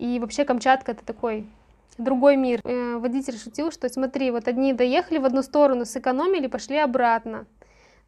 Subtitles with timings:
[0.00, 1.46] И вообще Камчатка это такой
[1.98, 2.60] другой мир.
[2.64, 7.44] Э, водитель шутил, что смотри, вот одни доехали в одну сторону, сэкономили, пошли обратно.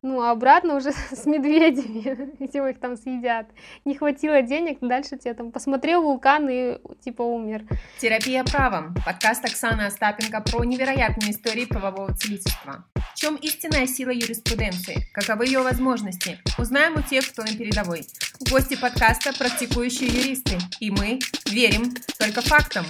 [0.05, 3.47] Ну, а обратно уже с медведями, видимо, их там съедят.
[3.85, 7.65] Не хватило денег, дальше тебе там посмотрел вулкан и типа умер.
[8.01, 8.97] Терапия правом.
[9.07, 12.85] Подкаст Оксаны Остапенко про невероятные истории правового целительства.
[13.15, 15.07] В чем истинная сила юриспруденции?
[15.13, 16.41] Каковы ее возможности?
[16.59, 18.05] Узнаем у тех, кто на передовой.
[18.51, 20.59] Гости подкаста– практикующие юристы.
[20.81, 22.85] И мы верим только фактам.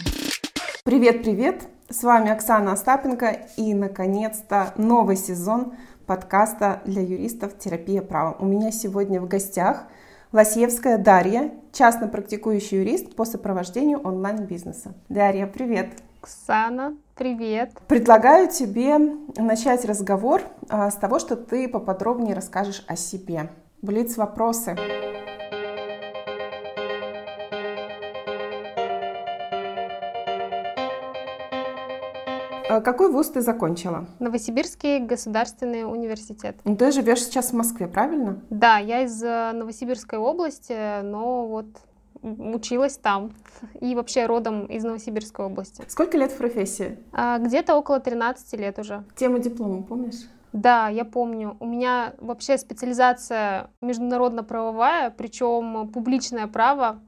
[0.84, 1.65] Привет-привет!
[1.90, 5.74] С вами Оксана Остапенко и, наконец-то, новый сезон–
[6.12, 8.37] подкаста для юристов «Терапия права».
[8.39, 9.84] У меня сегодня в гостях
[10.30, 14.93] Лосьевская Дарья, частно практикующий юрист по сопровождению онлайн-бизнеса.
[15.09, 15.88] Дарья, привет!
[16.21, 17.71] Оксана, привет!
[17.88, 18.98] Предлагаю тебе
[19.38, 23.49] начать разговор а, с того, что ты поподробнее расскажешь о себе.
[23.80, 24.77] Блиц вопросы.
[24.77, 25.31] Э,
[32.80, 34.06] какой вуз ты закончила?
[34.18, 36.56] Новосибирский государственный университет.
[36.65, 38.40] Ну, ты живешь сейчас в Москве, правильно?
[38.51, 41.66] Да, я из э, Новосибирской области, но вот
[42.23, 43.32] училась там
[43.80, 45.82] и вообще родом из Новосибирской области.
[45.88, 46.98] Сколько лет в профессии?
[47.12, 49.04] А, где-то около 13 лет уже.
[49.16, 50.29] Тему диплома помнишь?
[50.52, 51.57] Да, я помню.
[51.60, 57.01] У меня вообще специализация международно-правовая, причем публичное право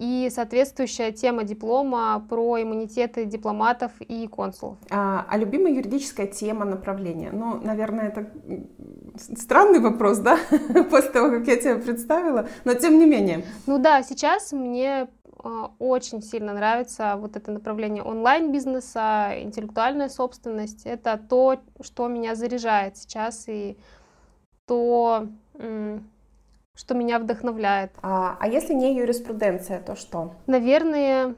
[0.00, 4.78] и соответствующая тема диплома про иммунитеты дипломатов и консулов.
[4.88, 7.30] А, а любимая юридическая тема направления?
[7.30, 8.30] Ну, наверное, это
[9.36, 10.38] странный вопрос, да,
[10.90, 13.44] после того, как я тебя представила, но тем не менее.
[13.66, 20.86] Ну да, сейчас мне а, очень сильно нравится вот это направление онлайн-бизнеса, интеллектуальная собственность.
[20.86, 23.76] Это то, что меня заряжает сейчас и
[24.66, 25.26] то,
[26.80, 27.92] что меня вдохновляет.
[28.00, 30.32] А, а если не юриспруденция, то что?
[30.46, 31.34] Наверное,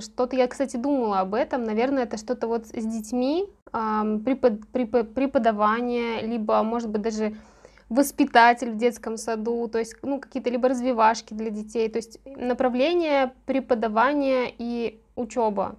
[0.00, 1.62] что-то я, кстати, думала об этом.
[1.62, 7.36] Наверное, это что-то вот с детьми, препод, препод, преподавание, либо, может быть, даже
[7.88, 13.32] воспитатель в детском саду, то есть, ну, какие-то либо развивашки для детей, то есть направление
[13.46, 15.76] преподавания и учеба.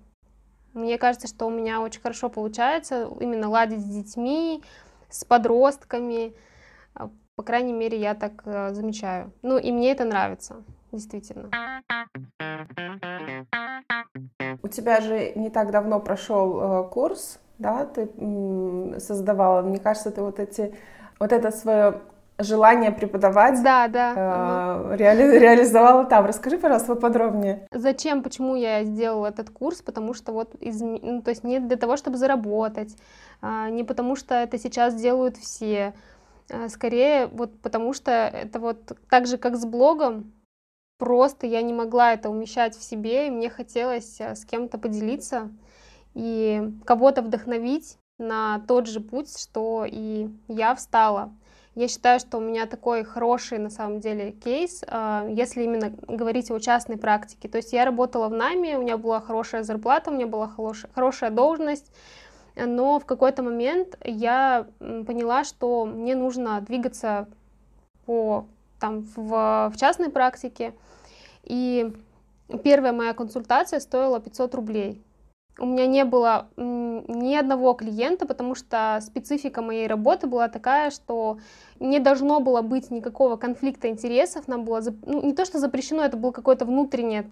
[0.73, 4.63] Мне кажется, что у меня очень хорошо получается именно ладить с детьми,
[5.09, 6.33] с подростками,
[7.35, 9.31] по крайней мере, я так э, замечаю.
[9.41, 11.49] Ну, и мне это нравится, действительно.
[14.63, 20.11] У тебя же не так давно прошел э, курс, да, ты м, создавала, мне кажется,
[20.11, 20.73] ты вот эти,
[21.19, 22.01] вот это свое
[22.37, 24.13] желание преподавать да, да.
[24.91, 26.25] Э, реали, реализовала там.
[26.25, 27.67] Расскажи, пожалуйста, поподробнее.
[27.71, 29.81] Зачем, почему я сделала этот курс?
[29.81, 32.95] Потому что вот, из, ну, то есть не для того, чтобы заработать,
[33.41, 35.93] э, не потому что это сейчас делают все, а,
[36.69, 40.33] скорее вот потому что это вот так же, как с блогом,
[40.97, 45.51] просто я не могла это умещать в себе, и мне хотелось а, с кем-то поделиться
[46.13, 51.33] и кого-то вдохновить на тот же путь, что и я встала.
[51.75, 56.49] Я считаю, что у меня такой хороший, на самом деле, кейс, а, если именно говорить
[56.49, 57.49] о частной практике.
[57.49, 60.49] То есть я работала в найме, у меня была хорошая зарплата, у меня была
[60.93, 61.91] хорошая должность,
[62.55, 67.27] но в какой-то момент я поняла, что мне нужно двигаться
[68.05, 68.45] по,
[68.79, 70.73] там, в, в частной практике,
[71.43, 71.93] и
[72.63, 75.01] первая моя консультация стоила 500 рублей.
[75.57, 81.39] У меня не было ни одного клиента, потому что специфика моей работы была такая, что
[81.79, 84.49] не должно было быть никакого конфликта интересов.
[84.49, 87.31] Нам было ну, не то, что запрещено, это было какое-то внутреннее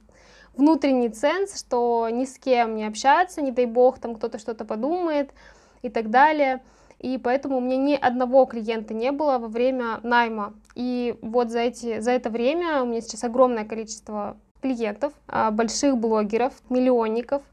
[0.56, 5.32] внутренний ценз, что ни с кем не общаться, не дай бог, там кто-то что-то подумает
[5.82, 6.62] и так далее.
[7.00, 10.54] И поэтому у меня ни одного клиента не было во время найма.
[10.74, 15.98] И вот за, эти, за это время у меня сейчас огромное количество клиентов, а, больших
[15.98, 17.44] блогеров, миллионников.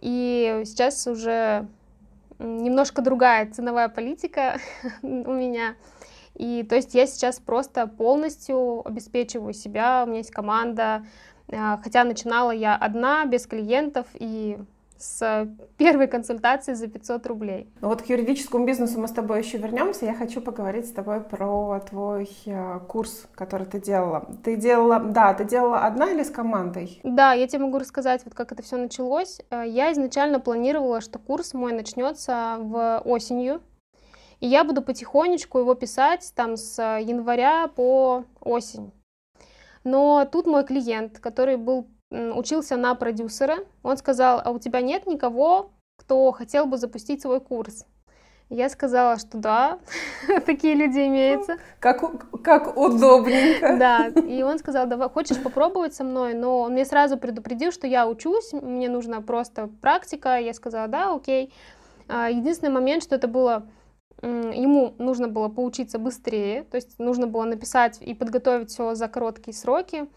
[0.00, 1.68] И сейчас уже
[2.40, 4.58] немножко другая ценовая политика
[5.02, 5.76] у меня.
[6.34, 11.04] И то есть я сейчас просто полностью обеспечиваю себя, у меня есть команда,
[11.50, 14.58] хотя начинала я одна, без клиентов и
[14.98, 17.68] с первой консультации за 500 рублей.
[17.80, 20.06] Ну вот к юридическому бизнесу мы с тобой еще вернемся.
[20.06, 24.28] Я хочу поговорить с тобой про твой э, курс, который ты делала.
[24.42, 27.00] Ты делала, да, ты делала одна или с командой?
[27.04, 29.40] Да, я тебе могу рассказать, вот как это все началось.
[29.50, 33.62] Э, я изначально планировала, что курс мой начнется в осенью,
[34.40, 38.92] и я буду потихонечку его писать там с января по осень.
[39.88, 45.06] Но тут мой клиент, который был, учился на продюсера, он сказал, а у тебя нет
[45.06, 47.86] никого, кто хотел бы запустить свой курс?
[48.50, 49.78] Я сказала, что да,
[50.46, 51.56] такие люди имеются.
[51.80, 52.02] Как,
[52.42, 53.76] как удобненько.
[53.78, 56.34] Да, и он сказал, давай, хочешь попробовать со мной?
[56.34, 60.38] Но он мне сразу предупредил, что я учусь, мне нужна просто практика.
[60.38, 61.50] Я сказала, да, окей.
[62.08, 63.66] А, единственный момент, что это было
[64.22, 69.54] ему нужно было поучиться быстрее, то есть нужно было написать и подготовить все за короткие
[69.54, 70.08] сроки.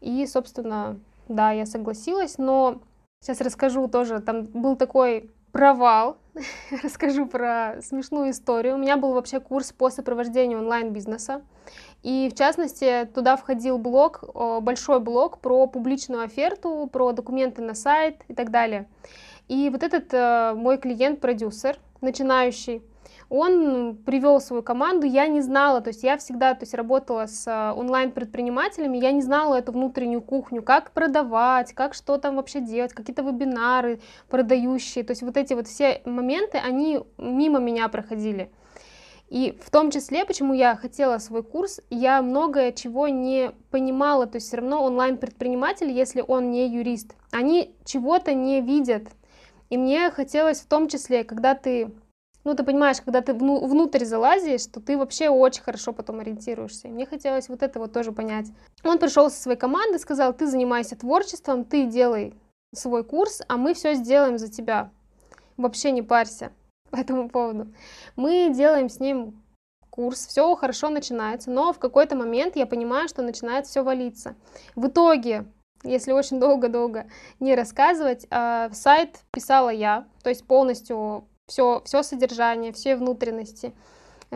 [0.00, 0.98] И, собственно,
[1.28, 2.80] да, я согласилась, но
[3.20, 6.18] сейчас расскажу тоже, там был такой провал,
[6.82, 8.74] расскажу про смешную историю.
[8.74, 11.42] У меня был вообще курс по сопровождению онлайн-бизнеса.
[12.02, 14.24] И в частности, туда входил блок,
[14.62, 18.88] большой блок про публичную оферту, про документы на сайт и так далее.
[19.48, 22.82] И вот этот э, мой клиент-продюсер, начинающий,
[23.28, 27.46] он привел свою команду, я не знала, то есть я всегда то есть, работала с
[27.46, 32.92] э, онлайн-предпринимателями, я не знала эту внутреннюю кухню, как продавать, как что там вообще делать,
[32.92, 38.50] какие-то вебинары продающие, то есть вот эти вот все моменты, они мимо меня проходили.
[39.28, 44.36] И в том числе, почему я хотела свой курс, я многое чего не понимала, то
[44.36, 49.08] есть все равно онлайн-предприниматель, если он не юрист, они чего-то не видят.
[49.68, 51.92] И мне хотелось в том числе, когда ты
[52.48, 56.88] ну, ты понимаешь, когда ты вну, внутрь залазишь, что ты вообще очень хорошо потом ориентируешься.
[56.88, 58.46] И мне хотелось вот это вот тоже понять.
[58.84, 62.32] Он пришел со своей командой, сказал, ты занимайся творчеством, ты делай
[62.74, 64.90] свой курс, а мы все сделаем за тебя.
[65.58, 66.50] Вообще не парься
[66.90, 67.70] по этому поводу.
[68.16, 69.42] Мы делаем с ним
[69.90, 74.36] курс, все хорошо начинается, но в какой-то момент я понимаю, что начинает все валиться.
[74.74, 75.44] В итоге,
[75.84, 77.10] если очень долго-долго
[77.40, 83.72] не рассказывать, э, сайт писала я, то есть полностью все, все содержание, все внутренности,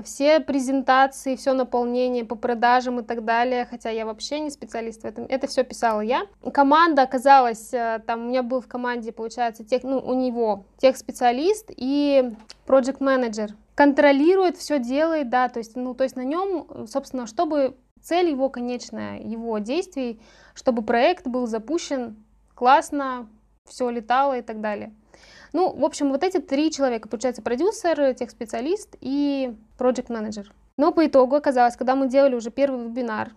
[0.03, 5.05] все презентации, все наполнение по продажам и так далее, хотя я вообще не специалист в
[5.05, 6.26] этом, это все писала я.
[6.53, 10.97] Команда оказалась, э, там у меня был в команде, получается, тех, ну, у него тех
[10.97, 12.32] специалист и
[12.67, 17.76] project менеджер контролирует, все делает, да, то есть, ну, то есть на нем, собственно, чтобы
[18.00, 20.20] цель его конечная, его действий,
[20.55, 22.17] чтобы проект был запущен
[22.55, 23.29] классно,
[23.67, 24.93] все летало и так далее.
[25.53, 30.53] Ну, в общем, вот эти три человека, получается, продюсер, техспециалист и проект менеджер.
[30.77, 33.33] Но по итогу оказалось, когда мы делали уже первый вебинар,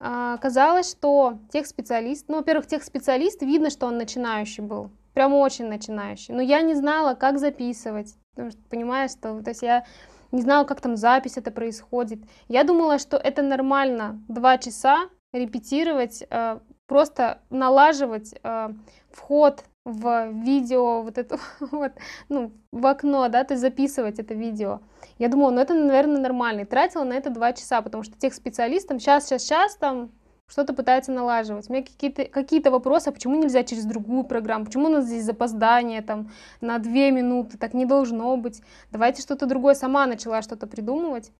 [0.00, 6.32] а, оказалось, что техспециалист, ну, во-первых, техспециалист, видно, что он начинающий был, прям очень начинающий,
[6.32, 9.84] но я не знала, как записывать, потому что, понимаешь, что, то есть я
[10.30, 12.20] не знала, как там запись это происходит.
[12.48, 18.72] Я думала, что это нормально, два часа репетировать, а, просто налаживать а,
[19.10, 21.92] вход в видео, вот это вот,
[22.28, 24.80] ну, в окно, да, то есть записывать это видео.
[25.18, 26.60] Я думала, ну это, наверное, нормально.
[26.60, 30.10] И тратила на это два часа, потому что тех специалистам сейчас, сейчас, сейчас там
[30.46, 31.68] что-то пытается налаживать.
[31.68, 35.24] У меня какие-то какие вопросы, а почему нельзя через другую программу, почему у нас здесь
[35.24, 36.30] запоздание там
[36.60, 38.62] на две минуты, так не должно быть.
[38.90, 39.74] Давайте что-то другое.
[39.74, 41.32] Сама начала что-то придумывать.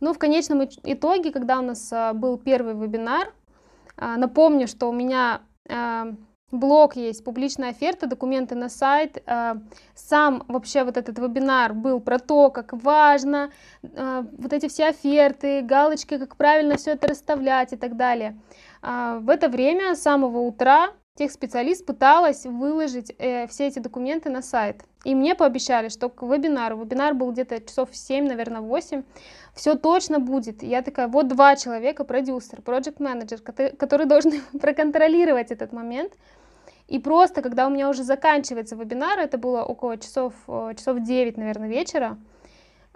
[0.00, 3.34] Ну, в конечном итоге, когда у нас а, был первый вебинар,
[3.96, 6.14] а, напомню, что у меня а,
[6.50, 9.22] блог есть, публичная оферта, документы на сайт.
[9.26, 9.56] Э,
[9.94, 13.50] сам вообще вот этот вебинар был про то, как важно
[13.82, 18.38] э, вот эти все оферты, галочки, как правильно все это расставлять и так далее.
[18.80, 24.40] А, в это время с самого утра техспециалист пыталась выложить э, все эти документы на
[24.40, 24.84] сайт.
[25.04, 29.02] И мне пообещали, что к вебинару, вебинар был где-то часов 7, наверное, 8,
[29.54, 30.62] все точно будет.
[30.62, 36.12] Я такая, вот два человека, продюсер, проект менеджер которые должны проконтролировать этот момент.
[36.88, 41.36] И просто, когда у меня уже заканчивается вебинар, это было около часов, э, часов 9,
[41.36, 42.18] наверное, вечера,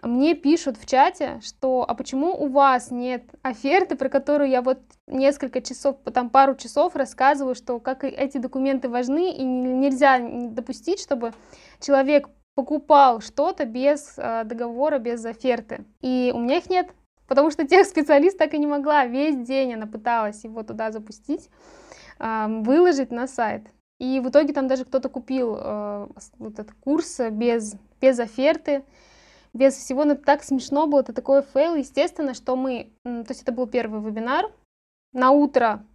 [0.02, 4.80] мне пишут в чате, что а почему у вас нет оферты, про которую я вот
[5.06, 11.32] несколько часов, там пару часов рассказываю, что как эти документы важны и нельзя допустить, чтобы
[11.80, 15.84] человек покупал что-то без э, договора, без оферты.
[16.00, 16.90] И у меня их нет,
[17.28, 19.06] потому что тех специалист так и не могла.
[19.06, 21.48] Весь день она пыталась его туда запустить,
[22.18, 23.68] э, выложить на сайт.
[24.02, 28.84] И в итоге там даже кто-то купил э, вот этот курс без, без оферты,
[29.52, 30.04] без всего.
[30.04, 31.76] Но это так смешно было, это такой fail.
[31.76, 32.90] Естественно, что мы...
[33.04, 34.50] То есть это был первый вебинар.
[35.12, 35.86] На утро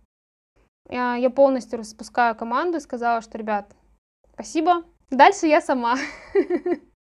[0.89, 3.75] я, я полностью распускаю команду и сказала, что, ребят,
[4.35, 4.85] спасибо.
[5.09, 5.97] Дальше я сама.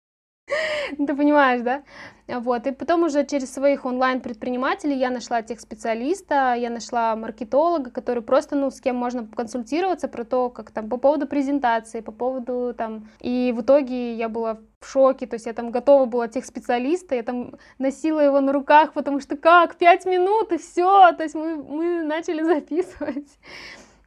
[0.96, 1.82] Ты понимаешь, да?
[2.28, 8.22] Вот, и потом уже через своих онлайн-предпринимателей я нашла тех специалиста, я нашла маркетолога, который
[8.22, 12.74] просто, ну, с кем можно консультироваться про то, как там, по поводу презентации, по поводу
[12.76, 16.44] там, и в итоге я была в шоке, то есть я там готова была тех
[16.44, 21.22] специалиста, я там носила его на руках, потому что как, пять минут и все, то
[21.22, 23.28] есть мы, мы начали записывать.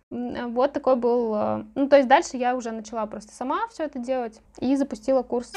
[0.09, 3.99] Вот такой был, э, ну, то есть дальше я уже начала просто сама все это
[3.99, 5.51] делать и запустила курс.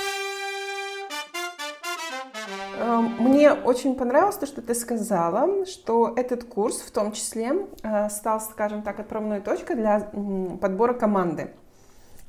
[2.78, 8.08] Эм, мне очень понравилось то, что ты сказала, что этот курс в том числе э,
[8.08, 10.00] стал, скажем так, отправной точкой для
[10.60, 11.50] подбора команды.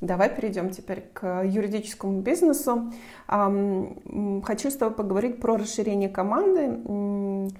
[0.01, 2.93] Давай перейдем теперь к юридическому бизнесу.
[3.27, 7.51] Хочу с тобой поговорить про расширение команды.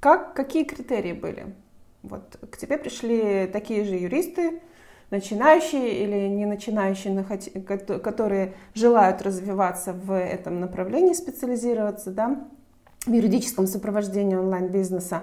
[0.00, 1.54] Как, какие критерии были?
[2.02, 4.62] Вот к тебе пришли такие же юристы,
[5.10, 7.22] начинающие или не начинающие,
[7.98, 12.44] которые желают развиваться в этом направлении, специализироваться, да,
[13.06, 15.22] в юридическом сопровождении онлайн-бизнеса.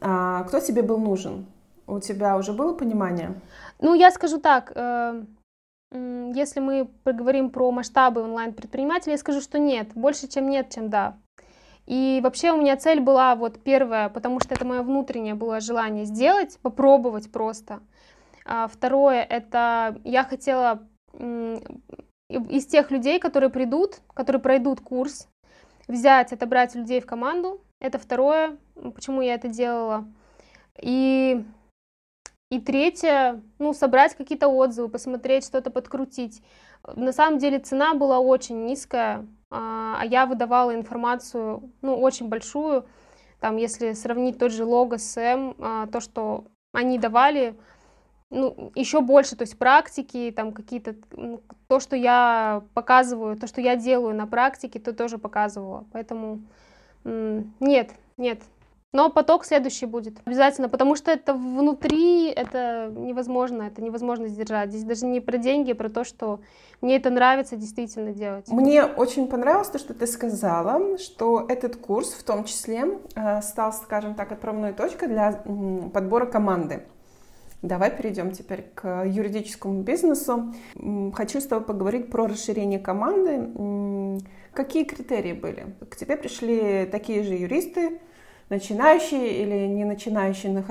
[0.00, 1.46] А, кто тебе был нужен?
[1.86, 3.34] У тебя уже было понимание?
[3.80, 5.24] Ну, я скажу так, э,
[5.92, 9.88] если мы поговорим про масштабы онлайн-предпринимателей, я скажу, что нет.
[9.94, 11.18] Больше, чем нет, чем да.
[11.86, 16.06] И вообще у меня цель была вот первая, потому что это мое внутреннее было желание
[16.06, 17.80] сделать, попробовать просто.
[18.44, 20.86] А второе, это я хотела
[22.28, 25.28] из тех людей, которые придут, которые пройдут курс,
[25.88, 27.62] взять, отобрать людей в команду.
[27.80, 28.56] Это второе,
[28.94, 30.06] почему я это делала.
[30.80, 31.44] И
[32.50, 36.42] и третье, ну, собрать какие-то отзывы, посмотреть, что-то подкрутить.
[36.94, 42.86] На самом деле цена была очень низкая, а, а я выдавала информацию, ну, очень большую.
[43.40, 47.58] Там, если сравнить тот же лого с М, а, то, что они давали,
[48.30, 50.94] ну, еще больше, то есть практики, там какие-то,
[51.68, 55.84] то, что я показываю, то, что я делаю на практике, то тоже показывала.
[55.92, 56.42] Поэтому
[57.04, 58.40] нет, нет,
[58.94, 64.70] но поток следующий будет обязательно, потому что это внутри, это невозможно, это невозможно сдержать.
[64.70, 66.38] Здесь даже не про деньги, а про то, что
[66.80, 68.46] мне это нравится действительно делать.
[68.46, 73.72] Мне очень понравилось то, что ты сказала, что этот курс в том числе э, стал,
[73.72, 75.42] скажем так, отправной точкой для
[75.92, 76.86] подбора команды.
[77.64, 80.52] Давай перейдем теперь к юридическому бизнесу.
[81.14, 84.20] Хочу с тобой поговорить про расширение команды.
[84.52, 85.74] Какие критерии были?
[85.88, 88.02] К тебе пришли такие же юристы,
[88.50, 90.62] начинающие или не начинающие,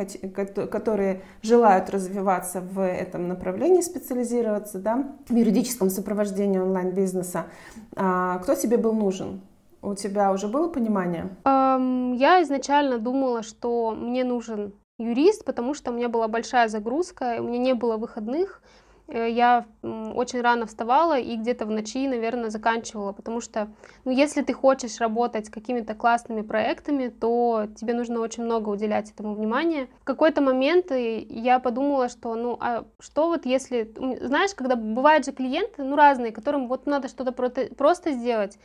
[0.67, 7.47] которые желают развиваться в этом направлении, специализироваться, да, в юридическом сопровождении онлайн-бизнеса.
[7.95, 9.41] А, кто тебе был нужен?
[9.81, 11.29] У тебя уже было понимание?
[11.43, 14.73] Я изначально думала, что мне нужен
[15.03, 18.61] юрист, потому что у меня была большая загрузка, у меня не было выходных,
[19.07, 23.69] Э, я очень рано вставала и где-то в ночи, наверное, заканчивала, потому что,
[24.05, 29.11] ну, если ты хочешь работать с какими-то классными проектами, то тебе нужно очень много уделять
[29.11, 29.87] этому внимания.
[30.01, 35.31] В какой-то момент я подумала, что, ну, а что вот если, знаешь, когда бывают же
[35.31, 38.57] клиенты, ну, разные, которым вот надо что-то просто сделать,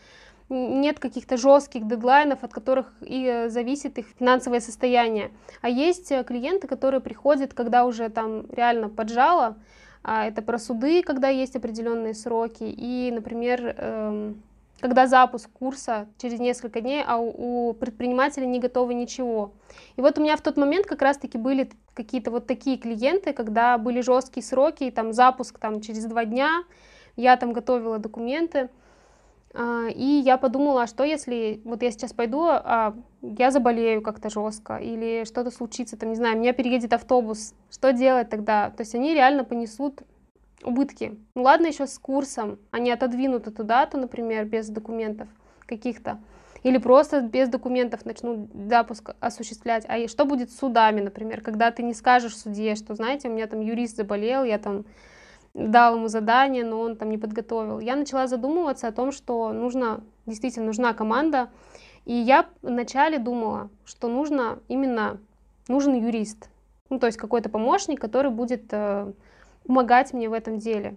[0.49, 5.31] нет каких-то жестких дедлайнов, от которых и зависит их финансовое состояние.
[5.61, 9.57] А есть э, клиенты, которые приходят, когда уже там реально поджало,
[10.03, 14.43] а, это про суды, когда есть определенные сроки, и, например, эм,
[14.81, 19.53] когда запуск курса через несколько дней, а у предпринимателя не готово ничего.
[19.97, 23.77] И вот у меня в тот момент как раз-таки были какие-то вот такие клиенты, когда
[23.77, 26.63] были жесткие сроки, и там запуск там через два дня,
[27.17, 28.71] я там готовила документы,
[29.55, 34.77] и я подумала, а что если вот я сейчас пойду, а я заболею как-то жестко,
[34.77, 38.71] или что-то случится, там, не знаю, меня переедет автобус, что делать тогда?
[38.71, 40.03] То есть они реально понесут
[40.63, 41.19] убытки.
[41.35, 45.29] Ну ладно, еще с курсом, они отодвинут эту дату, например, без документов
[45.67, 46.19] каких-то,
[46.63, 49.85] или просто без документов начнут запуск осуществлять.
[49.89, 53.47] А что будет с судами, например, когда ты не скажешь судье, что, знаете, у меня
[53.47, 54.85] там юрист заболел, я там
[55.55, 57.81] дал ему задание, но он там не подготовил.
[57.81, 61.51] Я начала задумываться о том, что нужно, действительно нужна команда.
[62.05, 65.21] И я вначале думала, что нужно именно,
[65.69, 66.49] нужен юрист.
[66.91, 69.13] Ну, то есть какой-то помощник, который будет э,
[69.65, 70.97] помогать мне в этом деле.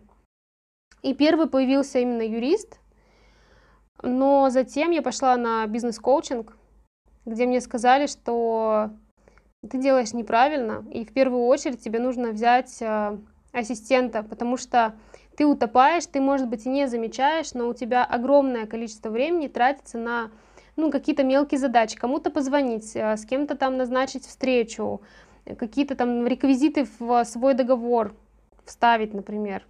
[1.01, 2.79] И первый появился именно юрист,
[4.01, 6.55] но затем я пошла на бизнес-коучинг,
[7.25, 8.91] где мне сказали, что
[9.69, 13.17] ты делаешь неправильно, и в первую очередь тебе нужно взять э,
[13.51, 14.95] ассистента, потому что
[15.35, 19.97] ты утопаешь, ты, может быть, и не замечаешь, но у тебя огромное количество времени тратится
[19.97, 20.31] на
[20.75, 25.01] ну, какие-то мелкие задачи, кому-то позвонить, э, с кем-то там назначить встречу,
[25.57, 28.15] какие-то там реквизиты в свой договор
[28.65, 29.65] вставить, например.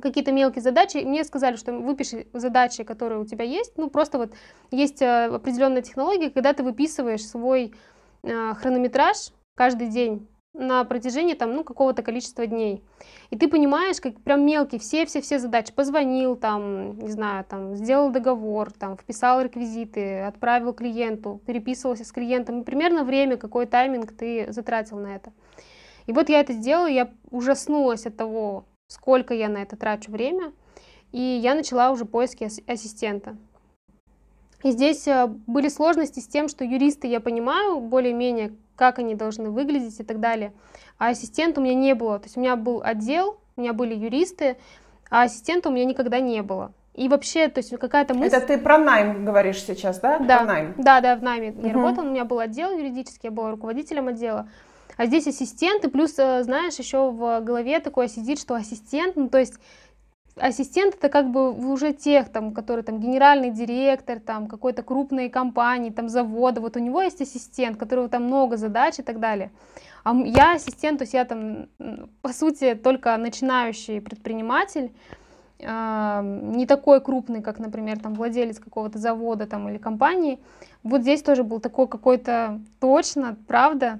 [0.00, 0.98] Какие-то мелкие задачи.
[0.98, 3.78] Мне сказали, что выпиши задачи, которые у тебя есть.
[3.78, 4.34] Ну, просто вот
[4.70, 7.72] есть э, определенная технология, когда ты выписываешь свой
[8.22, 9.16] э, хронометраж
[9.54, 12.82] каждый день на протяжении там, ну, какого-то количества дней.
[13.30, 15.72] И ты понимаешь, как прям мелкие, все-все-все задачи.
[15.72, 22.60] Позвонил, там, не знаю, там, сделал договор, там, вписал реквизиты, отправил клиенту, переписывался с клиентом.
[22.60, 25.32] И примерно время, какой тайминг ты затратил на это.
[26.06, 30.52] И вот я это сделала, я ужаснулась от того, сколько я на это трачу время.
[31.12, 33.36] И я начала уже поиски ассистента.
[34.62, 39.50] И здесь э, были сложности с тем, что юристы я понимаю более-менее, как они должны
[39.50, 40.52] выглядеть и так далее.
[40.98, 42.18] А ассистента у меня не было.
[42.18, 44.56] То есть у меня был отдел, у меня были юристы,
[45.10, 46.72] а ассистента у меня никогда не было.
[46.94, 48.34] И вообще, то есть какая-то мысль...
[48.34, 50.18] Это ты про найм говоришь сейчас, да?
[50.18, 50.74] Да, про найм.
[50.78, 51.66] да, да, в найме uh-huh.
[51.66, 54.48] я работала, у меня был отдел юридический, я была руководителем отдела.
[54.96, 59.28] А здесь ассистент, и плюс, э, знаешь, еще в голове такое сидит, что ассистент, ну
[59.28, 59.58] то есть
[60.38, 65.90] ассистент это как бы уже тех, там, который там генеральный директор, там, какой-то крупной компании,
[65.90, 69.50] там, завода, вот у него есть ассистент, которого там много задач и так далее.
[70.04, 71.68] А я ассистент, то есть я там,
[72.22, 74.92] по сути, только начинающий предприниматель,
[75.58, 80.38] не такой крупный, как, например, там владелец какого-то завода там, или компании.
[80.82, 83.98] Вот здесь тоже был такой какой-то точно, правда.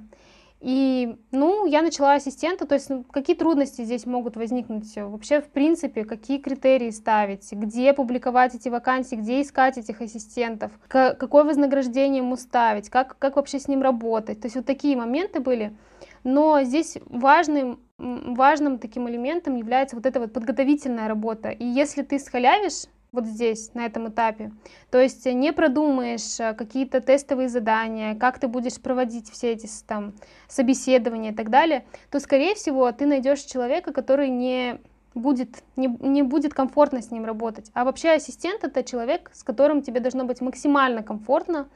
[0.60, 4.90] И, ну, я начала ассистента, то есть ну, какие трудности здесь могут возникнуть?
[4.96, 11.44] Вообще, в принципе, какие критерии ставить, где публиковать эти вакансии, где искать этих ассистентов, какое
[11.44, 14.40] вознаграждение ему ставить, как, как вообще с ним работать.
[14.40, 15.76] То есть вот такие моменты были.
[16.24, 21.50] Но здесь важным, важным таким элементом является вот эта вот подготовительная работа.
[21.50, 22.86] И если ты схалявишь
[23.16, 24.52] вот здесь, на этом этапе,
[24.90, 30.12] то есть не продумаешь э, какие-то тестовые задания, как ты будешь проводить все эти там
[30.48, 34.78] собеседования и так далее, то, скорее всего, ты найдешь человека, который не
[35.14, 37.70] будет, не, не будет комфортно с ним работать.
[37.74, 41.68] А вообще ассистент это человек, с которым тебе должно быть максимально комфортно,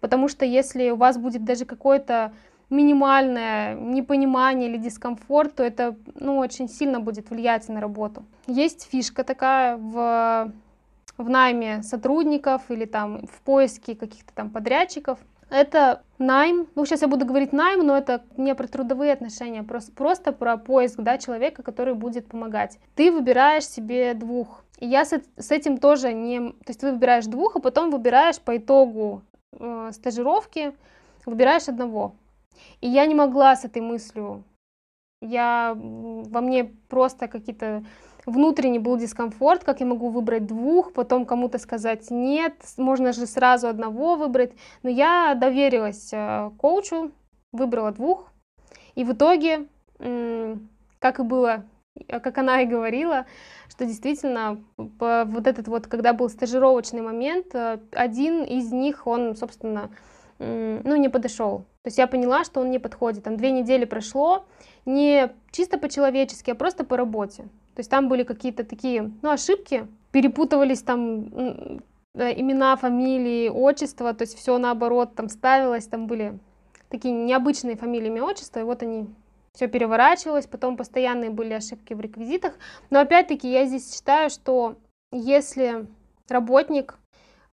[0.00, 2.32] потому что если у вас будет даже какой-то
[2.70, 8.24] минимальное непонимание или дискомфорт, то это ну, очень сильно будет влиять на работу.
[8.46, 10.52] Есть фишка такая в,
[11.18, 15.18] в найме сотрудников или там в поиске каких-то там подрядчиков.
[15.50, 19.92] Это найм, ну сейчас я буду говорить найм, но это не про трудовые отношения, просто,
[19.92, 22.78] просто про поиск да, человека, который будет помогать.
[22.94, 24.62] Ты выбираешь себе двух.
[24.78, 26.50] И я с, с этим тоже не...
[26.50, 29.22] То есть ты выбираешь двух, а потом выбираешь по итогу
[29.52, 30.72] э, стажировки,
[31.26, 32.14] выбираешь одного.
[32.80, 34.44] И я не могла с этой мыслью.
[35.20, 37.84] Я, во мне просто какие-то
[38.28, 43.68] внутренний был дискомфорт, как я могу выбрать двух, потом кому-то сказать нет, можно же сразу
[43.68, 44.52] одного выбрать.
[44.82, 47.10] Но я доверилась э, коучу,
[47.52, 48.30] выбрала двух,
[48.94, 49.66] и в итоге,
[49.98, 51.64] как и было,
[52.08, 53.26] как она и говорила,
[53.68, 59.90] что действительно вот этот вот, когда был стажировочный момент, э, один из них, он, собственно,
[60.40, 61.64] ну, не подошел.
[61.82, 63.24] То есть я поняла, что он не подходит.
[63.24, 64.44] Там две недели прошло,
[64.84, 67.48] не чисто по-человечески, а просто по работе.
[67.78, 71.78] То есть там были какие-то такие, ну, ошибки, перепутывались там э,
[72.36, 76.40] имена, фамилии, отчества, то есть все наоборот там ставилось, там были
[76.88, 79.06] такие необычные фамилии, имя, отчество, и вот они
[79.54, 82.54] все переворачивалось, потом постоянные были ошибки в реквизитах.
[82.90, 84.74] Но опять-таки я здесь считаю, что
[85.12, 85.86] если
[86.28, 86.98] работник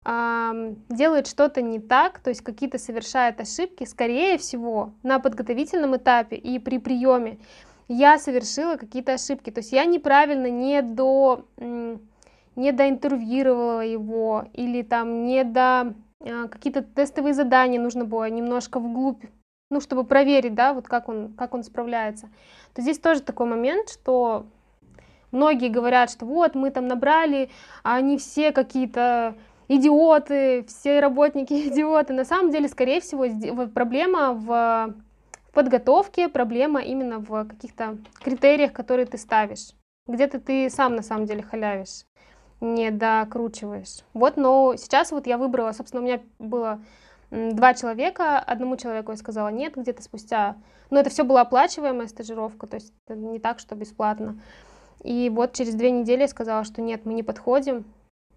[0.04, 6.58] делает что-то не так, то есть какие-то совершает ошибки, скорее всего, на подготовительном этапе и
[6.58, 7.38] при приеме
[7.88, 9.52] я совершила какие-то ошибки.
[9.52, 11.46] То есть я неправильно не до
[12.56, 19.26] не доинтервьюировала его или там не до а, какие-то тестовые задания нужно было немножко вглубь,
[19.70, 22.30] ну, чтобы проверить, да, вот как он, как он справляется.
[22.74, 24.46] То здесь тоже такой момент, что
[25.32, 27.50] многие говорят, что вот мы там набрали,
[27.84, 29.36] а они все какие-то
[29.68, 32.14] идиоты, все работники идиоты.
[32.14, 34.96] На самом деле, скорее всего, проблема в
[35.56, 39.72] подготовке, проблема именно в каких-то критериях, которые ты ставишь.
[40.08, 42.06] Где-то ты сам на самом деле халявишь,
[42.62, 44.04] не докручиваешь.
[44.14, 46.80] Вот, но сейчас вот я выбрала, собственно, у меня было
[47.32, 50.58] два человека, одному человеку я сказала нет, где-то спустя,
[50.92, 54.40] но это все была оплачиваемая стажировка, то есть не так, что бесплатно.
[55.04, 57.86] И вот через две недели я сказала, что нет, мы не подходим,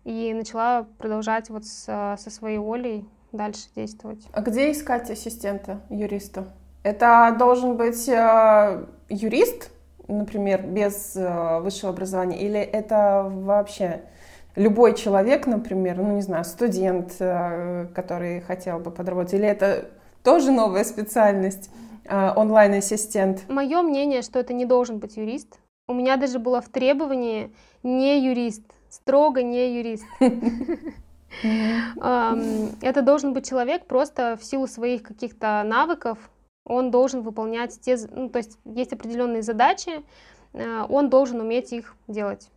[0.04, 4.26] и начала продолжать вот с, со своей волей дальше действовать.
[4.32, 6.46] А где искать ассистента юриста?
[6.88, 9.70] Это должен быть э, юрист,
[10.08, 14.04] например, без э, высшего образования, или это вообще
[14.56, 19.90] любой человек, например, ну не знаю, студент, э, который хотел бы подработать, или это
[20.24, 21.70] тоже новая специальность,
[22.10, 23.46] онлайн-ассистент?
[23.50, 25.58] Мое мнение, что это не должен быть юрист.
[25.88, 30.06] У меня даже было в требовании не юрист, строго не юрист.
[32.80, 36.18] Это должен быть человек просто в силу своих каких-то навыков,
[36.68, 40.02] он должен выполнять те, ну, то есть есть определенные задачи,
[40.52, 42.50] э, он должен уметь их делать.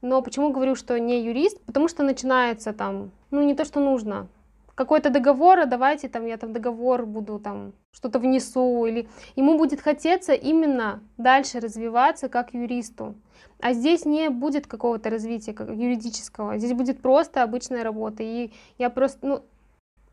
[0.00, 1.60] Но почему говорю, что не юрист?
[1.62, 4.28] Потому что начинается там, ну не то, что нужно,
[4.74, 9.80] какой-то договор, а давайте там я там договор буду там что-то внесу, или ему будет
[9.80, 13.14] хотеться именно дальше развиваться как юристу.
[13.60, 18.22] А здесь не будет какого-то развития как юридического, здесь будет просто обычная работа.
[18.22, 19.42] И я просто, ну,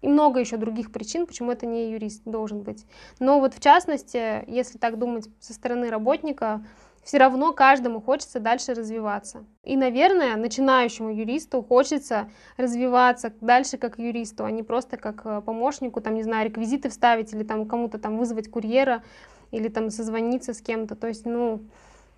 [0.02, 2.86] и много еще других причин, почему это не юрист должен быть.
[3.20, 6.64] Но вот в частности, если так думать со стороны работника,
[7.04, 9.46] все равно каждому хочется дальше развиваться.
[9.64, 16.02] И, наверное, начинающему юристу хочется развиваться дальше как юристу, а не просто как э, помощнику,
[16.02, 19.02] там, не знаю, реквизиты вставить или там кому-то там вызвать курьера
[19.52, 20.96] или там созвониться с кем-то.
[20.96, 21.62] То есть, ну,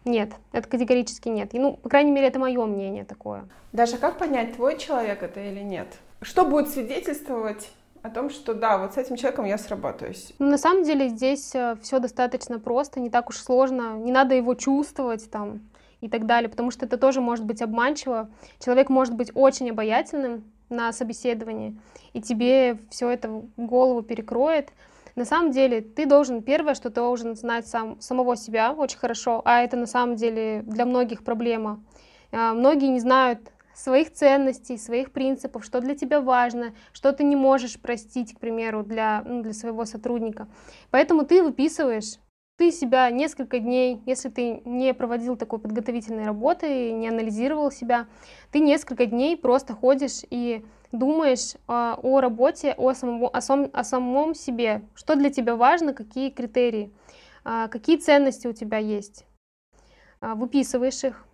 [0.04, 1.54] нет, это категорически нет.
[1.54, 3.48] И, ну, по крайней мере, это мое мнение такое.
[3.72, 5.88] Даже как понять, твой человек это или нет?
[6.21, 7.69] Что будет свидетельствовать
[8.01, 10.34] о том, что да, вот с этим человеком я сработаюсь.
[10.39, 14.36] Ну, на самом деле здесь э, все достаточно просто, не так уж сложно, не надо
[14.36, 15.62] его чувствовать там
[15.99, 18.29] и так далее, потому что это тоже может быть обманчиво.
[18.60, 21.77] Человек может быть очень обаятельным на собеседовании,
[22.13, 24.71] и тебе все это голову перекроет,
[25.15, 29.41] на самом деле ты должен, первое, что ты должен знать сам, самого себя очень хорошо,
[29.45, 31.84] а это на самом деле для многих проблема.
[32.31, 33.39] А, многие не знают
[33.82, 38.84] своих ценностей, своих принципов, что для тебя важно, что ты не можешь простить, к примеру,
[38.84, 40.48] для, ну, для своего сотрудника.
[40.91, 42.17] Поэтому ты выписываешь
[42.58, 48.06] ты себя несколько дней, если ты не проводил такой подготовительной работы, не анализировал себя,
[48.52, 53.84] ты несколько дней просто ходишь и думаешь а, о работе, о самом, о, сам, о
[53.84, 56.94] самом себе, что для тебя важно, какие критерии,
[57.44, 59.26] а, какие ценности у тебя есть.
[60.20, 61.26] А, выписываешь их.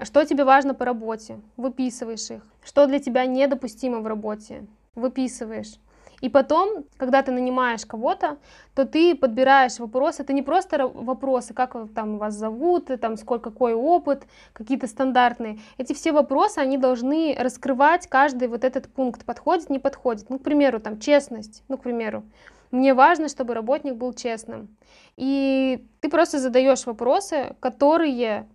[0.00, 1.40] Что тебе важно по работе?
[1.56, 2.42] Выписываешь их.
[2.64, 4.66] Что для тебя недопустимо в работе?
[4.94, 5.78] Выписываешь.
[6.20, 8.38] И потом, когда ты нанимаешь кого-то,
[8.74, 10.22] то ты подбираешь вопросы.
[10.22, 15.58] Это не просто вопросы, как там вас зовут, там сколько какой опыт, какие-то стандартные.
[15.76, 20.30] Эти все вопросы, они должны раскрывать каждый вот этот пункт, подходит, не подходит.
[20.30, 22.22] Ну, к примеру, там честность, ну, к примеру.
[22.70, 24.74] Мне важно, чтобы работник был честным.
[25.16, 28.48] И ты просто задаешь вопросы, которые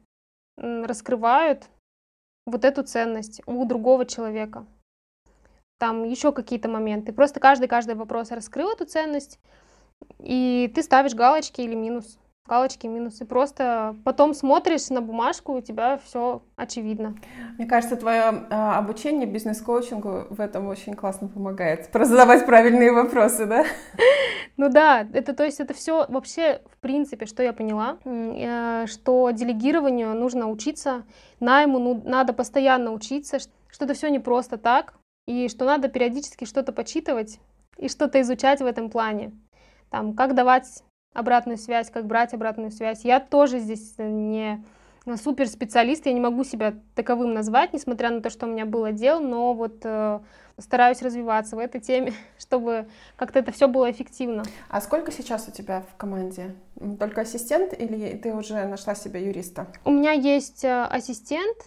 [0.60, 1.68] раскрывают
[2.46, 4.66] вот эту ценность у другого человека
[5.80, 7.12] там еще какие-то моменты.
[7.14, 9.40] Просто каждый-каждый вопрос раскрыл эту ценность,
[10.20, 12.20] и ты ставишь галочки или минус.
[12.50, 13.26] Галочки, минусы.
[13.26, 17.16] Просто потом смотришь на бумажку, у тебя все очевидно.
[17.60, 21.90] Мне кажется, твое а, обучение бизнес-коучингу в этом очень классно помогает.
[21.94, 23.66] Задавать правильные вопросы, да?
[24.58, 29.32] Ну да, это то есть это все вообще в принципе, что я поняла, э, что
[29.32, 31.06] делегированию нужно учиться,
[31.40, 34.96] найму ну, надо постоянно учиться, что это все не просто так,
[35.28, 37.40] и что надо периодически что-то почитывать
[37.78, 39.32] и что-то изучать в этом плане.
[39.92, 40.84] Там, как давать
[41.14, 43.04] обратную связь, как брать обратную связь.
[43.04, 44.64] Я тоже здесь не
[45.18, 48.84] супер специалист, я не могу себя таковым назвать, несмотря на то, что у меня был
[48.84, 50.20] отдел, но вот э,
[50.58, 54.44] стараюсь развиваться в этой теме, чтобы как-то это все было эффективно.
[54.70, 56.56] А сколько сейчас у тебя в команде?
[57.00, 59.68] Только ассистент или ты уже нашла себе юриста?
[59.86, 61.58] У меня есть э, ассистент,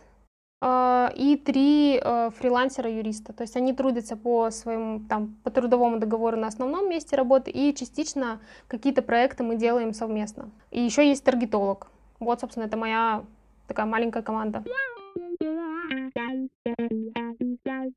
[1.16, 3.32] и три э, фрилансера-юриста.
[3.32, 7.74] То есть они трудятся по своему там по трудовому договору на основном месте работы и
[7.74, 10.50] частично какие-то проекты мы делаем совместно.
[10.70, 11.88] И еще есть таргетолог.
[12.20, 13.24] Вот, собственно, это моя
[13.66, 14.62] такая маленькая команда.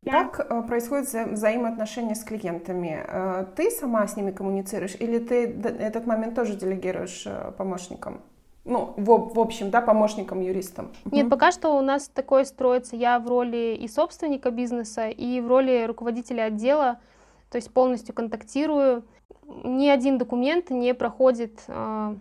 [0.10, 3.04] Как э, происходят вза взаимоотношения с клиентами?
[3.08, 8.22] Э, ты сама с ними коммуницируешь или ты этот момент тоже делегируешь помощникам?
[8.66, 10.92] Ну, в, в общем, да, помощником юристом?
[11.06, 11.32] Нет, угу.
[11.32, 12.96] пока что у нас такое строится.
[12.96, 17.00] Я в роли и собственника бизнеса, и в роли руководителя отдела,
[17.52, 19.04] то есть полностью контактирую.
[19.64, 22.16] Ни один документ не проходит э,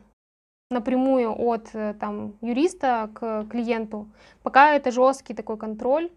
[0.70, 4.09] напрямую от э, там, юриста к клиенту.
[4.42, 6.11] Пока это жесткий такой контроль,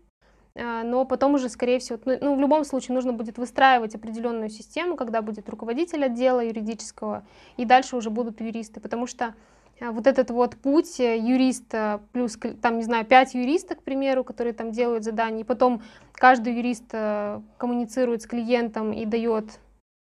[0.55, 4.49] э, но потом уже, скорее всего, ну, ну, в любом случае нужно будет выстраивать определенную
[4.49, 9.33] систему, когда будет руководитель отдела юридического, и дальше уже будут юристы, потому что а
[9.79, 14.53] вот этот вот путь э, юриста плюс, там, не знаю, пять юристов, к примеру, которые
[14.53, 15.81] там делают задания, и потом
[16.13, 19.59] каждый юрист э, коммуницирует с клиентом и дает,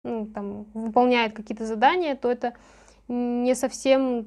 [0.03, 2.55] ну, там, выполняет какие-то задания, то это
[3.09, 4.27] не совсем,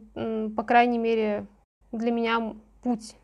[0.56, 1.45] по крайней мере,
[1.91, 3.15] для меня путь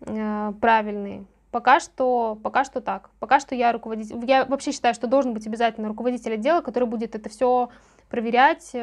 [0.00, 1.26] э, правильный.
[1.50, 3.10] Пока что, пока что так.
[3.18, 4.22] Пока что я руководитель.
[4.26, 7.70] Я вообще считаю, что должен быть обязательно руководитель отдела, который будет это все
[8.10, 8.74] проверять,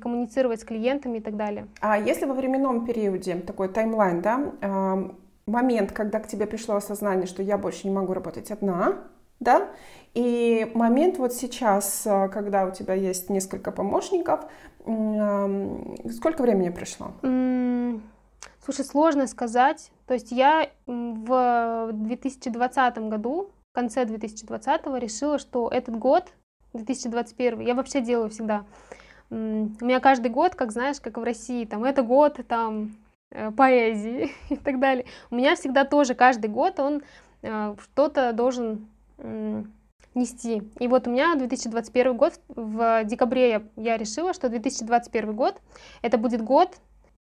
[0.00, 1.66] коммуницировать с клиентами и так далее.
[1.80, 5.08] А если во временном периоде, такой таймлайн, да,
[5.46, 8.98] момент, когда к тебе пришло осознание, что я больше не могу работать одна,
[9.40, 9.68] да,
[10.14, 14.40] и момент вот сейчас, а, когда у тебя есть несколько помощников,
[14.82, 17.12] сколько времени пришло?
[18.64, 19.90] Слушай, сложно сказать.
[20.06, 26.32] То есть я в 2020 году в конце 2020 решила, что этот год,
[26.72, 28.64] 2021, я вообще делаю всегда.
[29.32, 32.94] У меня каждый год, как знаешь, как в России, там, это год, там,
[33.30, 35.06] э, поэзии и так далее.
[35.30, 37.02] У меня всегда тоже каждый год он
[37.40, 38.88] э, что-то должен
[40.14, 40.62] нести.
[40.80, 45.60] И вот у меня 2021 год, в декабре я, я решила, что 2021 год
[46.02, 46.76] это будет год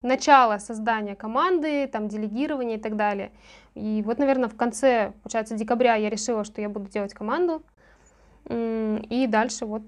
[0.02, 3.32] начала создания команды, там, делегирования и так далее.
[3.76, 7.64] И вот, наверное, в конце, получается, декабря я решила, что я буду делать команду.
[8.50, 9.84] И дальше вот,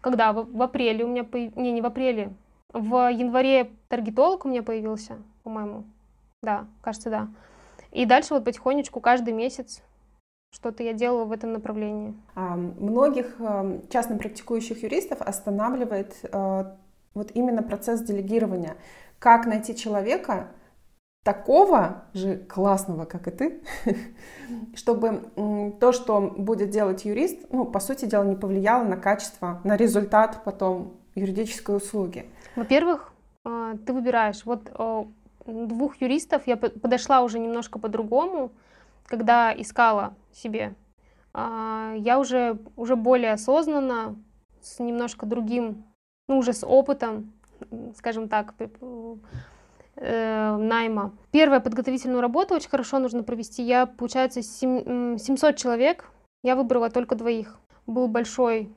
[0.00, 1.56] когда в, в апреле у меня, появ...
[1.56, 2.32] не, не в апреле,
[2.72, 5.84] в январе таргетолог у меня появился, по-моему.
[6.42, 7.28] Да, кажется, да.
[7.90, 9.82] И дальше вот потихонечку каждый месяц
[10.52, 12.14] что-то я делала в этом направлении.
[12.34, 16.76] А, многих а, частно практикующих юристов останавливает а,
[17.14, 18.76] вот именно процесс делегирования.
[19.18, 20.48] Как найти человека
[21.22, 23.62] такого же классного, как и ты,
[24.74, 25.30] чтобы
[25.80, 30.42] то, что будет делать юрист, ну, по сути дела, не повлияло на качество, на результат
[30.44, 32.30] потом юридической услуги.
[32.56, 34.44] Во-первых, ты выбираешь.
[34.44, 34.70] Вот
[35.46, 38.52] двух юристов я подошла уже немножко по-другому,
[39.06, 40.74] когда искала себе,
[41.32, 44.16] а, я уже, уже более осознанно,
[44.62, 45.84] с немножко другим,
[46.28, 47.32] ну, уже с опытом,
[47.96, 48.54] скажем так,
[50.00, 51.12] э, найма.
[51.30, 53.62] Первую подготовительную работу очень хорошо нужно провести.
[53.62, 56.10] Я, получается, 700 человек,
[56.42, 57.58] я выбрала только двоих.
[57.86, 58.74] Был большой,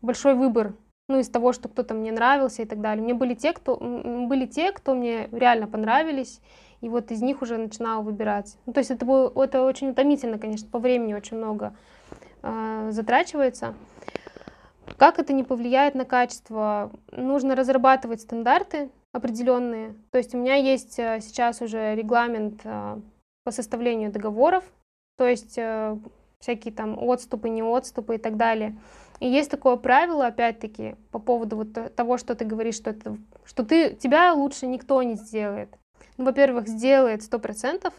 [0.00, 0.74] большой выбор
[1.08, 3.02] ну, из того, что кто-то мне нравился и так далее.
[3.02, 6.40] Мне были те, кто, были те, кто мне реально понравились,
[6.80, 8.56] и вот из них уже начинала выбирать.
[8.66, 11.74] Ну, то есть это, было, это очень утомительно, конечно, по времени очень много
[12.42, 13.74] э, затрачивается.
[14.96, 16.90] Как это не повлияет на качество?
[17.10, 19.94] Нужно разрабатывать стандарты определенные.
[20.10, 23.00] То есть у меня есть э, сейчас уже регламент э,
[23.44, 24.64] по составлению договоров,
[25.16, 25.96] то есть э,
[26.40, 28.76] всякие там отступы, не отступы и так далее.
[29.20, 33.64] И есть такое правило, опять-таки, по поводу вот того, что ты говоришь, что, это, что
[33.64, 35.70] ты, тебя лучше никто не сделает
[36.16, 37.92] ну, во-первых, сделает 100%,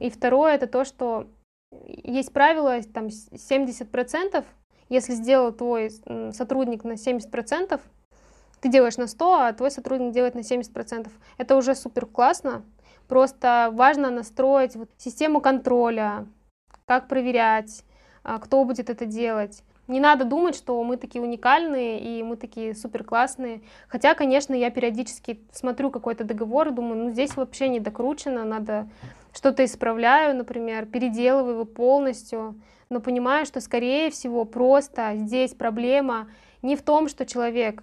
[0.00, 1.28] и второе, это то, что
[1.86, 4.44] есть правило, там, 70%,
[4.88, 5.90] если сделал твой
[6.32, 7.80] сотрудник на 70%,
[8.60, 11.08] ты делаешь на 100, а твой сотрудник делает на 70%.
[11.36, 12.64] Это уже супер классно.
[13.06, 16.26] Просто важно настроить вот систему контроля,
[16.86, 17.84] как проверять,
[18.22, 19.62] а, кто будет это делать.
[19.86, 23.62] Не надо думать, что мы такие уникальные и мы такие супер классные.
[23.88, 28.86] Хотя, конечно, я периодически смотрю какой-то договор и думаю, ну здесь вообще не докручено, надо
[29.32, 36.28] что-то исправляю, например, переделываю его полностью, но понимаю, что, скорее всего, просто здесь проблема
[36.60, 37.82] не в том, что человек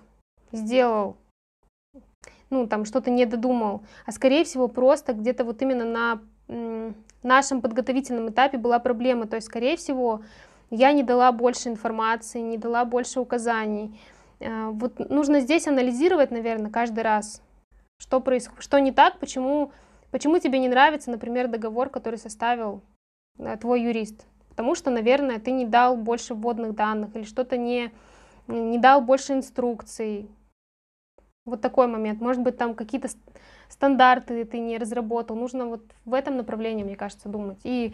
[0.55, 1.17] сделал,
[2.49, 6.21] ну, там, что-то не додумал, а, скорее всего, просто где-то вот именно на
[7.23, 9.27] нашем подготовительном этапе была проблема.
[9.27, 10.21] То есть, скорее всего,
[10.69, 13.99] я не дала больше информации, не дала больше указаний.
[14.39, 17.41] Э, вот нужно здесь анализировать, наверное, каждый раз,
[17.97, 19.71] что происходит, что не так, почему,
[20.11, 22.81] почему тебе не нравится, например, договор, который составил
[23.39, 24.25] э, твой юрист.
[24.49, 27.91] Потому что, наверное, ты не дал больше вводных данных или что-то не,
[28.47, 30.29] не дал больше инструкций.
[31.45, 32.21] Вот такой момент.
[32.21, 33.09] Может быть, там какие-то
[33.69, 35.35] стандарты ты не разработал.
[35.35, 37.59] Нужно вот в этом направлении, мне кажется, думать.
[37.63, 37.93] И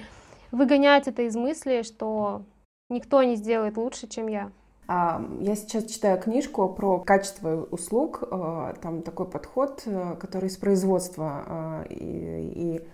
[0.51, 2.43] выгонять это из мысли, что
[2.91, 4.51] Никто не сделает лучше, чем я.
[4.85, 8.21] А, я сейчас читаю книжку про качество услуг.
[8.29, 11.45] А, там такой подход, э, который из производства.
[11.47, 12.85] А, и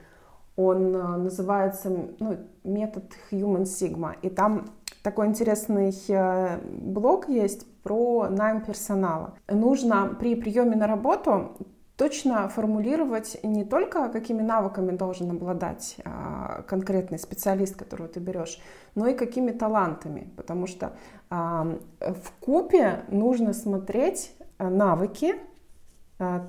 [0.56, 1.90] он называется
[2.20, 4.16] ну, метод Human Sigma.
[4.22, 4.68] И там
[5.02, 9.34] такой интересный э, блок есть про найм персонала.
[9.48, 11.56] Нужно при приеме на работу
[11.96, 18.60] точно формулировать не только, какими навыками должен обладать а, конкретный специалист, которого ты берешь,
[18.96, 20.98] но и какими талантами, потому что
[21.30, 25.36] а, в купе нужно смотреть а, навыки,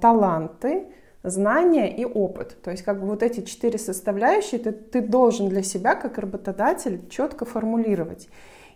[0.01, 0.87] таланты,
[1.23, 2.57] знания и опыт.
[2.63, 7.09] То есть как бы вот эти четыре составляющие ты, ты должен для себя как работодатель
[7.11, 8.29] четко формулировать.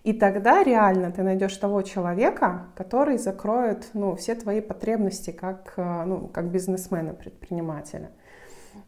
[0.05, 6.05] И тогда реально ты найдешь того человека, который закроет ну, все твои потребности как, э,
[6.05, 8.11] ну, как бизнесмена, предпринимателя.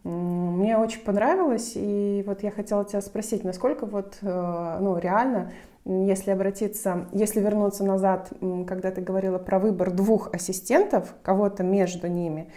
[0.03, 5.53] Мне очень понравилось, и вот я хотела тебя спросить, насколько вот, э, ну, реально,
[5.85, 8.33] если обратиться, если вернуться назад,
[8.67, 12.51] когда ты говорила про выбор двух ассистентов, кого-то между ними,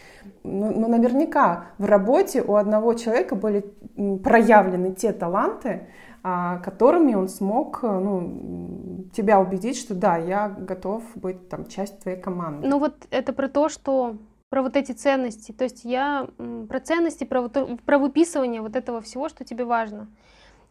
[0.43, 3.65] ну, ну наверняка в работе у одного человека были
[4.24, 5.88] проявлены те таланты,
[6.63, 12.19] которыми он смог э, ну, тебя убедить, что да, я готов быть там часть твоей
[12.19, 12.67] команды.
[12.67, 14.17] Ну вот это про то, что
[14.49, 15.51] про вот эти ценности.
[15.51, 16.27] То есть я
[16.69, 20.07] про ценности, про, вот, про выписывание вот этого всего, что тебе важно.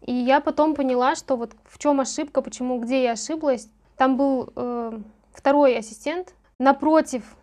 [0.02, 3.70] И я потом поняла, что вот в чем ошибка, почему, где я ошиблась.
[3.96, 4.98] Там был э,
[5.32, 6.34] второй ассистент.
[6.58, 7.36] Напротив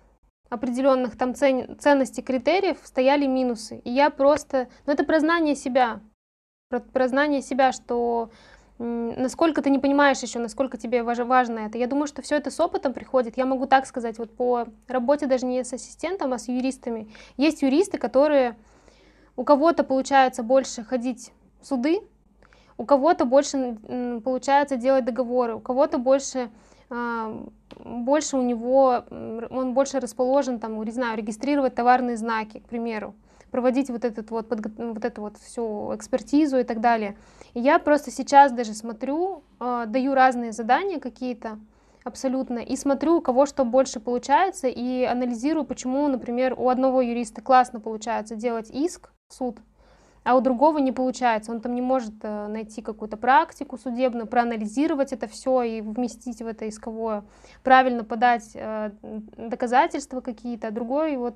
[0.49, 3.80] определенных там цен, ценностей, критериев стояли минусы.
[3.84, 4.67] И я просто...
[4.86, 5.99] Ну, это прознание себя.
[6.74, 8.32] Про, прознание себя, что
[8.80, 11.78] насколько ты не понимаешь еще, насколько тебе важно это.
[11.78, 13.38] Я думаю, что все это с опытом приходит.
[13.38, 17.12] Я могу так сказать, вот по работе даже не с ассистентом, а с юристами.
[17.38, 18.56] Есть юристы, которые
[19.36, 21.32] у кого-то получается больше ходить
[21.62, 22.00] в суды,
[22.80, 23.78] у кого-то больше
[24.26, 26.50] получается делать договоры, у кого-то больше
[26.90, 27.40] а,
[27.86, 33.14] больше у него, он больше расположен, там, не знаю, регистрировать товарные знаки, к примеру,
[33.54, 37.16] проводить вот, этот вот, вот эту вот всю экспертизу и так далее.
[37.54, 41.60] И я просто сейчас даже смотрю, э, даю разные задания какие-то,
[42.04, 47.42] абсолютно, и смотрю, у кого что больше получается, и анализирую, почему, например, у одного юриста
[47.42, 49.60] классно получается делать иск в суд,
[50.24, 51.52] а у другого не получается.
[51.52, 56.48] Он там не может э, найти какую-то практику судебную, проанализировать это все и вместить в
[56.48, 57.24] это исковое,
[57.62, 58.89] правильно подать э,
[59.38, 61.36] доказательства какие-то, а другой вот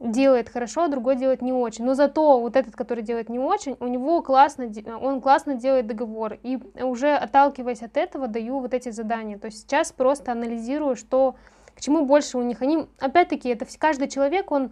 [0.00, 1.84] делает хорошо, а другой делает не очень.
[1.84, 6.38] Но зато вот этот, который делает не очень, у него классно, он классно делает договор.
[6.42, 9.38] И уже отталкиваясь от этого, даю вот эти задания.
[9.38, 11.34] То есть сейчас просто анализирую, что
[11.74, 12.62] к чему больше у них.
[12.62, 14.70] Они, опять-таки, это каждый человек, он,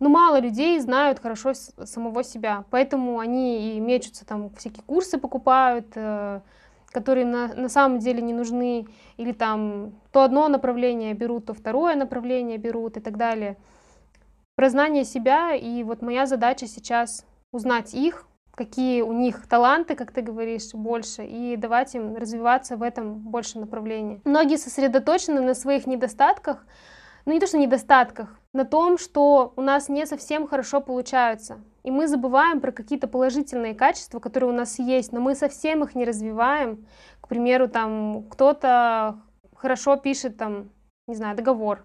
[0.00, 2.64] ну, мало людей знают хорошо самого себя.
[2.70, 6.40] Поэтому они и мечутся там, всякие курсы покупают, э,
[6.90, 8.86] которые на, на самом деле не нужны.
[9.16, 13.56] Или там то одно направление берут, то второе направление берут и так далее
[14.56, 20.12] про знание себя, и вот моя задача сейчас узнать их, какие у них таланты, как
[20.12, 24.20] ты говоришь, больше, и давать им развиваться в этом больше направлении.
[24.24, 26.66] Многие сосредоточены на своих недостатках,
[27.26, 31.60] ну не то что недостатках, на том, что у нас не совсем хорошо получается.
[31.84, 35.94] И мы забываем про какие-то положительные качества, которые у нас есть, но мы совсем их
[35.94, 36.86] не развиваем.
[37.20, 39.20] К примеру, там кто-то
[39.54, 40.70] хорошо пишет там,
[41.06, 41.84] не знаю, договор,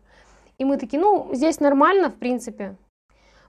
[0.61, 2.75] и мы такие, ну, здесь нормально, в принципе.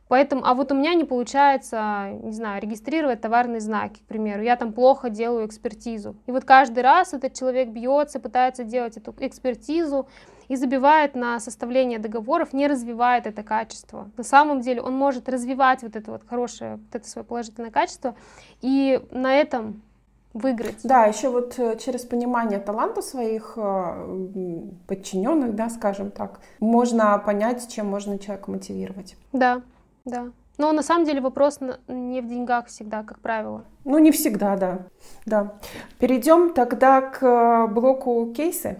[0.09, 4.43] Поэтому, а вот у меня не получается, не знаю, регистрировать товарные знаки, к примеру.
[4.43, 6.17] Я там плохо делаю экспертизу.
[6.27, 10.09] И вот каждый раз этот человек бьется, пытается делать эту экспертизу
[10.49, 14.11] и забивает на составление договоров, не развивает это качество.
[14.17, 18.17] На самом деле он может развивать вот это вот хорошее, вот это свое положительное качество,
[18.63, 19.83] и на этом
[20.35, 20.81] выиграть.
[20.85, 27.69] Да, еще вот э, через понимание таланта своих э, подчиненных, да, скажем так, можно понять,
[27.73, 29.17] чем можно человека мотивировать.
[29.33, 29.63] Да,
[30.05, 30.31] да.
[30.59, 33.65] Но на самом деле вопрос не в деньгах всегда, как правило.
[33.85, 34.79] Ну, не всегда, да.
[35.27, 35.55] да.
[35.99, 38.79] Перейдем тогда к э, блоку кейсы.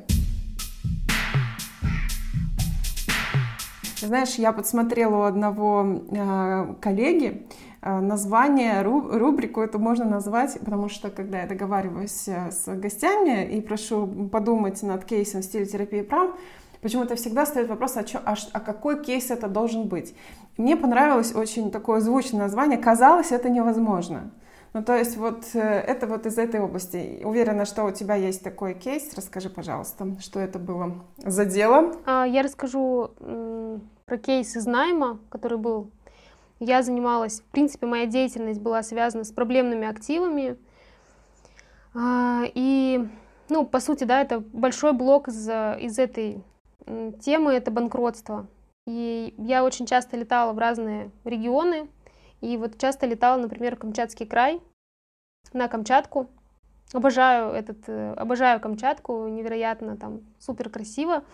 [4.01, 7.47] Знаешь, я подсмотрела у одного э, коллеги,
[7.83, 14.07] название, рубрику это можно назвать, потому что когда я договариваюсь э, с гостями и прошу
[14.07, 16.31] подумать над кейсом в стиле терапии прав,
[16.81, 20.15] почему-то всегда стоит вопрос, а, чё, а, а какой кейс это должен быть.
[20.57, 24.31] Мне понравилось очень такое звучное название «Казалось, это невозможно».
[24.75, 27.21] Ну, то есть вот э, это вот из этой области.
[27.25, 29.13] Уверена, что у тебя есть такой кейс.
[29.17, 31.97] Расскажи, пожалуйста, что это было за дело.
[32.07, 33.11] А, я расскажу
[34.07, 35.91] про кейс из найма, который был
[36.65, 40.57] я занималась, в принципе, моя деятельность была связана с проблемными активами.
[41.93, 43.05] А, и,
[43.49, 46.45] ну, по сути, да, это большой блок из, из этой
[47.21, 48.47] темы, это банкротство.
[48.87, 51.89] И я очень часто летала в разные регионы,
[52.41, 54.61] и вот часто летала, например, в Камчатский край,
[55.53, 56.29] на Камчатку.
[56.93, 61.25] Обожаю этот, э, обожаю Камчатку, невероятно там супер красиво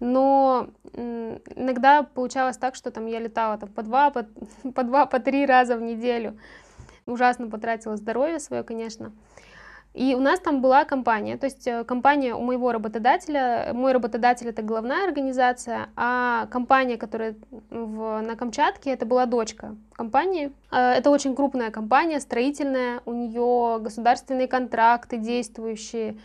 [0.00, 4.26] но иногда получалось так, что там я летала там по два, по,
[4.74, 6.38] по два, по три раза в неделю.
[7.06, 9.12] Ужасно потратила здоровье свое, конечно.
[9.92, 14.46] И у нас там была компания, то есть э, компания у моего работодателя, мой работодатель
[14.46, 17.34] это главная организация, а компания, которая
[17.70, 20.52] в, на Камчатке, это была дочка компании.
[20.70, 26.16] Э, это очень крупная компания, строительная, у нее государственные контракты действующие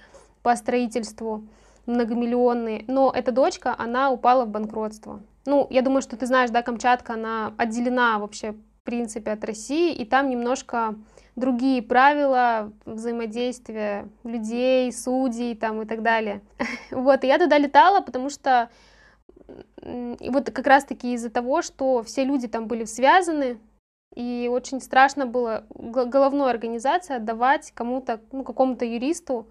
[0.44, 1.44] по строительству
[1.86, 5.22] многомиллионные, но эта дочка, она упала в банкротство.
[5.46, 9.94] Ну, я думаю, что ты знаешь, да, Камчатка, она отделена вообще, в принципе, от России,
[9.94, 10.96] и там немножко
[11.36, 16.42] другие правила взаимодействия людей, судей там и так далее.
[16.92, 18.70] Вот, и я туда летала, потому что
[20.20, 23.60] и вот как раз-таки из-за того, что все люди там были связаны,
[24.16, 29.48] и очень страшно было головной организации отдавать кому-то, ну, какому-то юристу,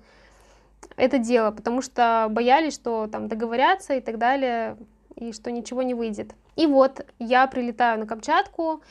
[0.96, 4.76] это дело, потому что боялись, что там договорятся и так далее,
[5.16, 6.34] и что ничего не выйдет.
[6.56, 8.82] И вот я прилетаю на Камчатку,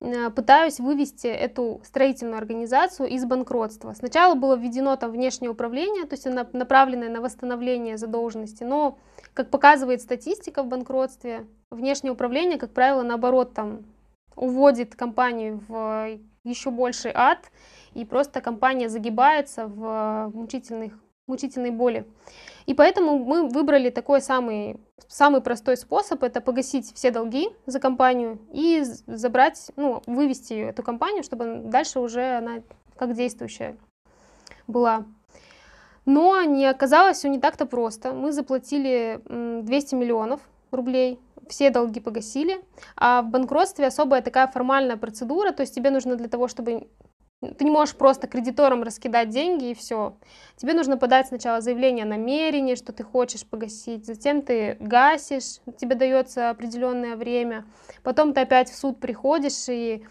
[0.00, 3.92] э, пытаюсь вывести эту строительную организацию из банкротства.
[3.92, 8.98] Сначала было введено там внешнее управление, то есть она направленное на восстановление задолженности, но,
[9.32, 13.84] как показывает статистика в банкротстве, внешнее управление, как правило, наоборот, там
[14.36, 17.50] уводит компанию в еще больший ад,
[17.94, 22.06] и просто компания загибается в мучительных, мучительной боли.
[22.66, 28.38] И поэтому мы выбрали такой самый, самый простой способ, это погасить все долги за компанию
[28.52, 32.62] и забрать, ну, вывести эту компанию, чтобы дальше уже она
[32.96, 33.76] как действующая
[34.66, 35.04] была.
[36.06, 38.12] Но не оказалось все не так-то просто.
[38.12, 39.20] Мы заплатили
[39.62, 41.18] 200 миллионов рублей,
[41.48, 42.62] все долги погасили,
[42.96, 46.88] а в банкротстве особая такая формальная процедура, то есть тебе нужно для того, чтобы
[47.52, 50.16] ты не можешь просто кредиторам раскидать деньги и все.
[50.56, 55.94] Тебе нужно подать сначала заявление о намерении, что ты хочешь погасить, затем ты гасишь, тебе
[55.94, 57.64] дается определенное время,
[58.02, 60.04] потом ты опять в суд приходишь и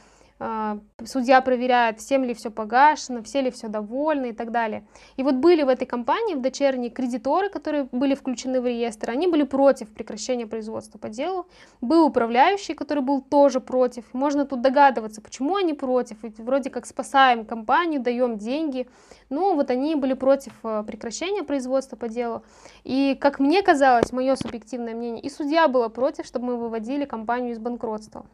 [1.05, 4.85] судья проверяет, всем ли все погашено, все ли все довольны и так далее.
[5.17, 9.27] И вот были в этой компании, в дочерней, кредиторы, которые были включены в реестр, они
[9.27, 11.47] были против прекращения производства по делу.
[11.81, 14.05] Был управляющий, который был тоже против.
[14.13, 18.87] Можно тут догадываться, почему они против, ведь вроде как спасаем компанию, даем деньги.
[19.29, 22.43] Но вот они были против э, прекращения производства по делу.
[22.83, 27.53] И, как мне казалось, мое субъективное мнение, и судья была против, чтобы мы выводили компанию
[27.53, 28.25] из банкротства.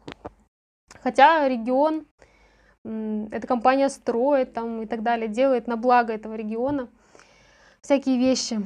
[1.02, 2.06] Хотя регион,
[2.84, 6.88] эта компания строит там и так далее, делает на благо этого региона
[7.82, 8.60] всякие вещи.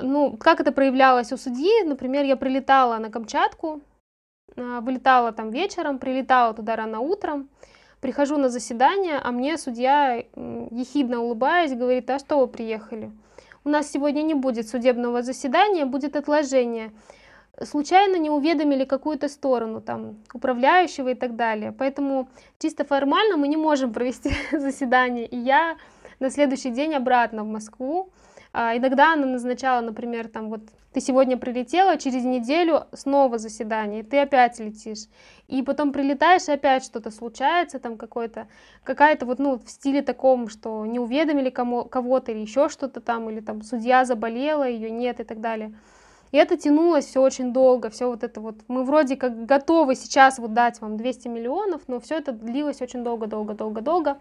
[0.00, 1.84] Ну, как это проявлялось у судьи?
[1.84, 3.80] Например, я прилетала на Камчатку,
[4.56, 7.48] а, вылетала там вечером, прилетала туда рано утром,
[8.00, 13.12] прихожу на заседание, а мне судья, ехидно улыбаясь, говорит, а что вы приехали?
[13.64, 16.92] У нас сегодня не будет судебного заседания, будет отложение
[17.60, 21.72] случайно не уведомили какую-то сторону, там, управляющего и так далее.
[21.72, 22.28] Поэтому
[22.58, 25.26] чисто формально мы не можем провести заседание.
[25.26, 25.76] И я
[26.20, 28.10] на следующий день обратно в Москву.
[28.54, 30.60] А, иногда она назначала, например, там вот
[30.92, 35.06] ты сегодня прилетела, через неделю снова заседание, ты опять летишь.
[35.48, 38.46] И потом прилетаешь, и опять что-то случается, там какой-то,
[38.84, 43.30] какая-то вот, ну, в стиле таком, что не уведомили кому, кого-то или еще что-то там,
[43.30, 45.74] или там судья заболела, ее нет и так далее.
[46.32, 48.56] И это тянулось все очень долго, все вот это вот.
[48.66, 53.04] Мы вроде как готовы сейчас вот дать вам 200 миллионов, но все это длилось очень
[53.04, 54.18] долго-долго-долго-долго.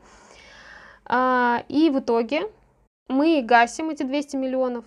[1.06, 2.52] А, и в итоге
[3.08, 4.86] мы гасим эти 200 миллионов,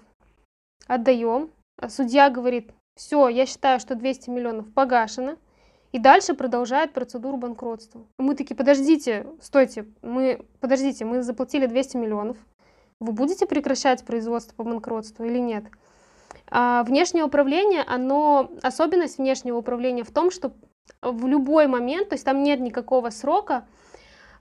[0.87, 1.51] отдаем.
[1.89, 5.39] Судья говорит, все, я считаю, что 200 миллионов погашено.
[5.93, 8.05] И дальше продолжает процедуру банкротства.
[8.19, 12.37] Мы такие, подождите, стойте, мы, подождите, мы заплатили 200 миллионов.
[13.01, 15.65] Вы будете прекращать производство по банкротству или нет?
[16.51, 20.53] А внешнее управление, оно, особенность внешнего управления в том, что
[21.03, 23.67] в любой момент, то есть там нет никакого срока,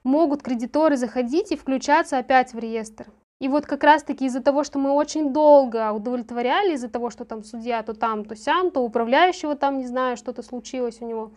[0.04, 3.08] могут кредиторы заходить и включаться опять в реестр.
[3.39, 7.43] И вот как раз-таки из-за того, что мы очень долго удовлетворяли, из-за того, что там
[7.43, 11.32] судья то там, то сям, то управляющего там, не знаю, что-то случилось у него,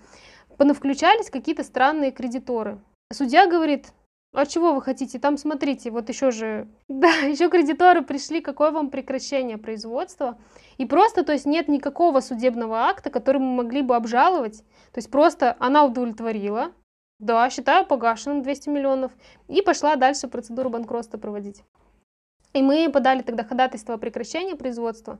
[0.75, 2.79] включались какие-то странные кредиторы.
[3.13, 3.89] Судья говорит,
[4.37, 5.19] а чего вы хотите?
[5.19, 10.39] Там, смотрите, вот еще же, да, еще кредиторы пришли, какое вам прекращение производства.
[10.77, 14.59] И просто, то есть нет никакого судебного акта, который мы могли бы обжаловать.
[14.93, 16.73] То есть просто она удовлетворила,
[17.19, 19.13] да, считаю погашенным 200 миллионов,
[19.49, 21.63] и пошла дальше процедуру банкротства проводить.
[22.53, 25.19] И мы подали тогда ходатайство о прекращении производства.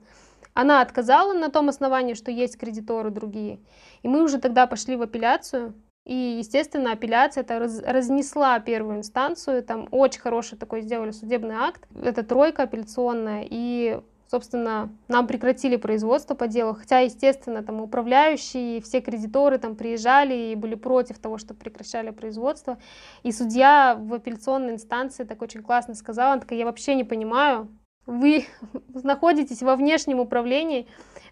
[0.53, 3.61] Она отказала на том основании, что есть кредиторы другие.
[4.03, 5.75] И мы уже тогда пошли в апелляцию,
[6.07, 11.83] и, естественно, апелляция это раз, разнесла первую инстанцию, там очень хороший такой сделали судебный акт,
[12.01, 14.01] это тройка апелляционная, и,
[14.31, 20.55] собственно, нам прекратили производство по делу, хотя, естественно, там управляющие, все кредиторы там приезжали и
[20.55, 22.79] были против того, что прекращали производство,
[23.25, 27.67] и судья в апелляционной инстанции так очень классно сказала, она такая, я вообще не понимаю,
[28.07, 28.47] вы
[29.03, 30.87] находитесь во внешнем управлении,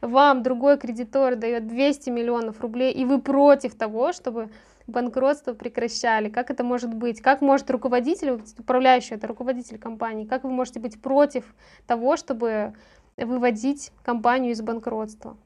[0.05, 4.51] вам другой кредитор дает 200 миллионов рублей, и вы против того, чтобы
[4.87, 6.29] банкротство прекращали.
[6.29, 7.21] Как это может быть?
[7.21, 11.55] Как может руководитель, управляющий, это руководитель компании, как вы можете быть против
[11.87, 12.75] того, чтобы
[13.17, 15.37] выводить компанию из банкротства?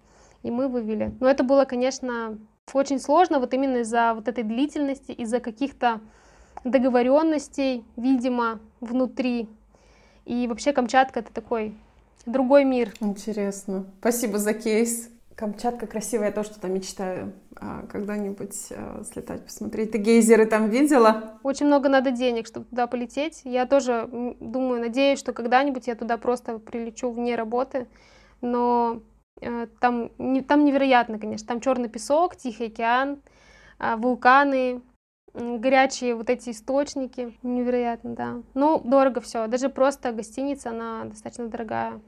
[0.42, 1.14] И мы вывели.
[1.20, 2.38] Но это было, конечно,
[2.72, 6.00] очень сложно, вот именно из-за вот этой длительности, из-за каких-то
[6.64, 9.48] договоренностей, видимо, внутри.
[10.24, 11.74] И вообще Камчатка это такой
[12.28, 12.92] другой мир.
[13.00, 13.86] Интересно.
[14.00, 15.10] Спасибо за кейс.
[15.34, 19.92] Камчатка красивая, я тоже туда мечтаю а, когда-нибудь а, слетать, посмотреть.
[19.92, 21.38] Ты гейзеры там видела?
[21.44, 23.42] Очень много надо денег, чтобы туда полететь.
[23.44, 24.08] Я тоже
[24.40, 27.86] думаю, надеюсь, что когда-нибудь я туда просто прилечу вне работы.
[28.40, 29.00] Но
[29.40, 31.46] э, там, не, там невероятно, конечно.
[31.46, 33.22] Там черный песок, Тихий океан,
[33.78, 34.82] э, вулканы,
[35.34, 37.36] горячие вот эти источники.
[37.42, 38.42] Невероятно, да.
[38.54, 39.46] Ну, дорого все.
[39.46, 42.00] Даже просто гостиница, она достаточно дорогая.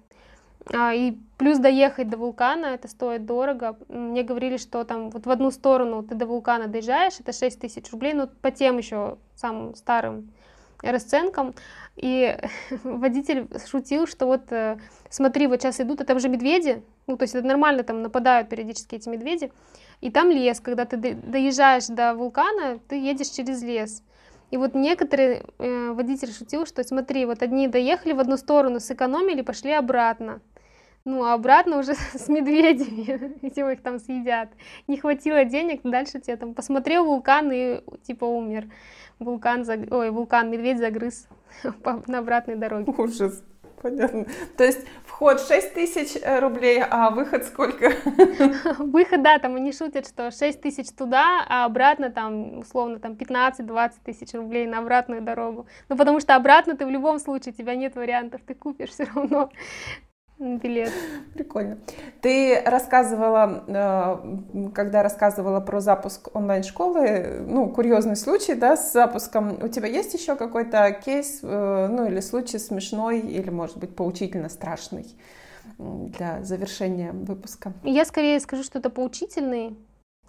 [0.73, 3.77] А, и плюс доехать до вулкана, это стоит дорого.
[3.89, 7.91] Мне говорили, что там вот в одну сторону ты до вулкана доезжаешь, это 6 тысяч
[7.91, 10.31] рублей, ну по тем еще самым старым
[10.83, 11.55] расценкам.
[11.97, 12.37] И
[12.85, 17.35] водитель шутил, что вот э, смотри, вот сейчас идут, это уже медведи, ну то есть
[17.35, 19.53] это нормально, там нападают периодически эти медведи,
[20.01, 24.03] и там лес, когда ты доезжаешь до вулкана, ты едешь через лес.
[24.51, 29.43] И вот некоторые э, водитель шутил, что смотри, вот одни доехали в одну сторону, сэкономили,
[29.43, 30.41] пошли обратно.
[31.05, 34.51] Ну, а обратно уже с медведями, если их там съедят.
[34.87, 38.67] Не хватило денег, дальше тебе там посмотрел вулкан и типа умер.
[39.19, 39.81] Вулкан, заг...
[39.91, 41.29] ой, вулкан, медведь загрыз
[42.07, 42.93] на обратной дороге.
[42.97, 43.43] Ужас.
[43.83, 44.27] Понятно.
[44.59, 47.93] То есть вход 6 тысяч э, рублей, а выход сколько?
[48.79, 53.93] Выход, да, там они шутят, что 6 тысяч туда, а обратно там, условно, там 15-20
[54.05, 55.67] тысяч рублей на обратную дорогу.
[55.89, 59.05] Ну, потому что обратно ты в любом случае, у тебя нет вариантов, ты купишь все
[59.15, 59.51] равно
[60.41, 60.91] билет.
[61.35, 61.79] Прикольно.
[62.21, 69.63] Ты рассказывала, э, когда рассказывала про запуск онлайн-школы, ну, курьезный случай, да, с запуском.
[69.63, 74.49] У тебя есть еще какой-то кейс, э, ну, или случай смешной, или, может быть, поучительно
[74.49, 75.07] страшный
[75.79, 77.73] для завершения выпуска?
[77.85, 79.77] Я скорее скажу, что это поучительный,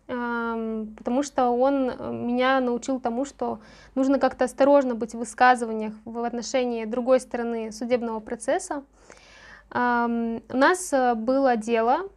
[0.08, 3.60] потому что он меня научил тому, что
[3.96, 8.84] нужно как-то осторожно быть в высказываниях в отношении другой стороны судебного процесса.
[9.74, 9.78] У
[10.58, 12.10] нас э, было дело,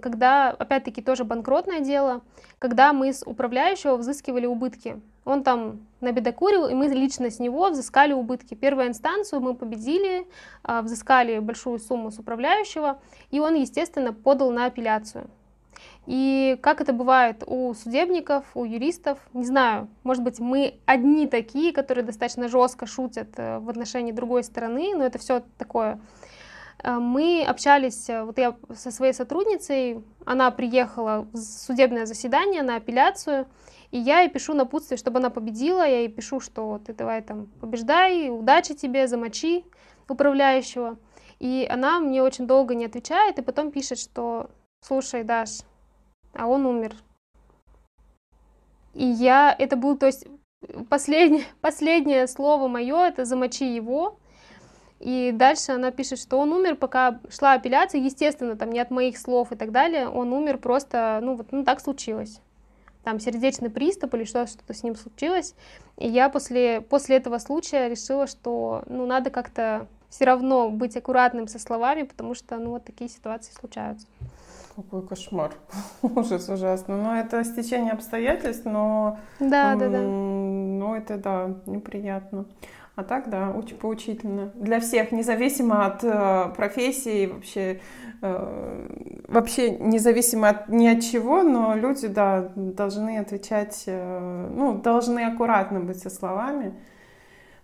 [0.00, 2.22] когда, опять-таки, тоже банкротное дело,
[2.58, 5.00] когда мы с управляющего взыскивали убытки.
[5.24, 8.54] Он там набедокурил, и мы лично с него взыскали убытки.
[8.54, 10.26] Первую инстанцию мы победили,
[10.62, 15.30] а, взыскали большую сумму с управляющего, и он, естественно, подал на апелляцию.
[16.06, 21.72] И как это бывает у судебников, у юристов, не знаю, может быть, мы одни такие,
[21.72, 26.00] которые достаточно жестко шутят э, в отношении другой стороны, но это все такое
[26.84, 33.46] мы общались, э, вот я со своей сотрудницей, она приехала в судебное заседание на апелляцию,
[33.90, 37.46] и я ей пишу напутствие, чтобы она победила, я ей пишу, что ты давай там
[37.60, 39.64] побеждай, удачи тебе, замочи
[40.08, 40.96] управляющего.
[41.40, 44.50] И она мне очень долго не отвечает, и потом пишет, что
[44.80, 45.60] слушай, Даш,
[46.34, 46.94] а он умер.
[48.94, 50.26] И я, это был, то есть,
[50.88, 54.19] последнее, последнее слово мое, это замочи его,
[55.00, 59.16] и дальше она пишет, что он умер, пока шла апелляция, естественно, там не от моих
[59.16, 62.40] слов и так далее, он умер просто, ну вот, ну так случилось.
[63.02, 65.54] Там сердечный приступ или что-то что с ним случилось.
[65.96, 71.48] И я после, после этого случая решила, что, ну, надо как-то все равно быть аккуратным
[71.48, 74.06] со словами, потому что, ну, вот такие ситуации случаются.
[74.76, 75.52] Какой кошмар.
[76.02, 77.02] Ужас ужасно.
[77.02, 79.18] Ну, это стечение обстоятельств, но...
[79.38, 80.00] Да, да, да.
[80.00, 82.44] Ну, это, да, неприятно.
[83.00, 84.52] А так, да, очень поучительно.
[84.54, 87.80] Для всех, независимо от э, профессии, вообще,
[88.20, 95.20] э, вообще независимо от ни от чего, но люди, да, должны отвечать, э, ну, должны
[95.20, 96.74] аккуратно быть со словами,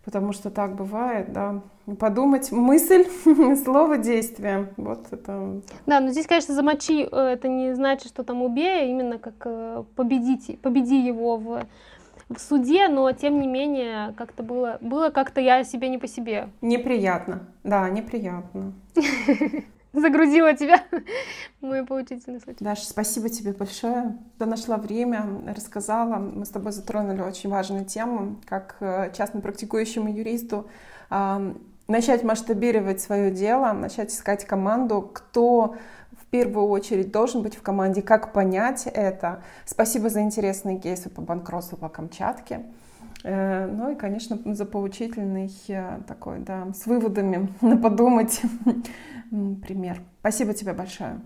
[0.06, 1.60] потому что так бывает, да.
[1.98, 3.04] Подумать, мысль,
[3.62, 4.72] слово, действие.
[4.78, 5.60] Вот это...
[5.84, 9.34] Да, но здесь, конечно, замочи, э, это не значит, что там убей, а именно как
[9.44, 11.66] э, победить, победи его в
[12.28, 16.48] в суде, но тем не менее как-то было, было как-то я себе не по себе.
[16.60, 18.72] Неприятно, да, неприятно.
[19.92, 20.82] Загрузила тебя
[21.60, 22.62] мой поучительный случай.
[22.62, 24.18] Даша, спасибо тебе большое.
[24.38, 25.24] Ты нашла время,
[25.54, 26.16] рассказала.
[26.16, 30.66] Мы с тобой затронули очень важную тему, как э, частно практикующему юристу
[31.88, 35.76] начать масштабировать свое дело, начать искать команду, кто
[36.36, 39.42] первую очередь должен быть в команде, как понять это.
[39.64, 42.60] Спасибо за интересные кейсы по банкротству по Камчатке.
[43.24, 48.42] Э, ну и, конечно, за поучительный э, такой, да, с выводами на подумать
[49.30, 50.02] пример.
[50.20, 51.20] Спасибо тебе большое.